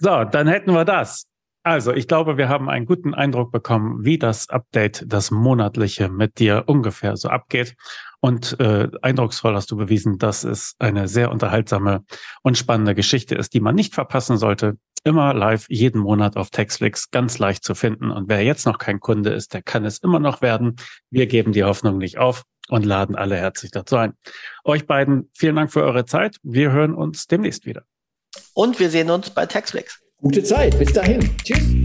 so, 0.00 0.24
dann 0.24 0.48
hätten 0.48 0.72
wir 0.72 0.84
das. 0.84 1.26
Also, 1.64 1.92
ich 1.92 2.08
glaube, 2.08 2.36
wir 2.36 2.48
haben 2.48 2.68
einen 2.68 2.86
guten 2.86 3.14
Eindruck 3.14 3.52
bekommen, 3.52 4.04
wie 4.04 4.18
das 4.18 4.48
Update, 4.50 5.04
das 5.06 5.30
monatliche 5.30 6.08
mit 6.08 6.40
dir 6.40 6.64
ungefähr 6.66 7.16
so 7.16 7.28
abgeht. 7.28 7.76
Und 8.24 8.58
äh, 8.60 8.88
eindrucksvoll 9.02 9.56
hast 9.56 9.72
du 9.72 9.76
bewiesen, 9.76 10.16
dass 10.16 10.44
es 10.44 10.76
eine 10.78 11.08
sehr 11.08 11.32
unterhaltsame 11.32 12.04
und 12.42 12.56
spannende 12.56 12.94
Geschichte 12.94 13.34
ist, 13.34 13.52
die 13.52 13.58
man 13.58 13.74
nicht 13.74 13.94
verpassen 13.94 14.38
sollte. 14.38 14.78
Immer 15.02 15.34
live, 15.34 15.66
jeden 15.68 16.00
Monat 16.00 16.36
auf 16.36 16.50
Textflix, 16.50 17.10
ganz 17.10 17.40
leicht 17.40 17.64
zu 17.64 17.74
finden. 17.74 18.12
Und 18.12 18.28
wer 18.28 18.44
jetzt 18.44 18.64
noch 18.64 18.78
kein 18.78 19.00
Kunde 19.00 19.30
ist, 19.30 19.54
der 19.54 19.62
kann 19.62 19.84
es 19.84 19.98
immer 19.98 20.20
noch 20.20 20.40
werden. 20.40 20.76
Wir 21.10 21.26
geben 21.26 21.50
die 21.50 21.64
Hoffnung 21.64 21.98
nicht 21.98 22.18
auf 22.18 22.44
und 22.68 22.86
laden 22.86 23.16
alle 23.16 23.36
herzlich 23.36 23.72
dazu 23.72 23.96
ein. 23.96 24.12
Euch 24.62 24.86
beiden 24.86 25.28
vielen 25.36 25.56
Dank 25.56 25.72
für 25.72 25.82
eure 25.82 26.04
Zeit. 26.04 26.36
Wir 26.44 26.70
hören 26.70 26.94
uns 26.94 27.26
demnächst 27.26 27.66
wieder. 27.66 27.82
Und 28.54 28.78
wir 28.78 28.88
sehen 28.88 29.10
uns 29.10 29.30
bei 29.30 29.46
Textflix. 29.46 30.00
Gute 30.18 30.44
Zeit. 30.44 30.78
Bis 30.78 30.92
dahin. 30.92 31.28
Tschüss. 31.42 31.81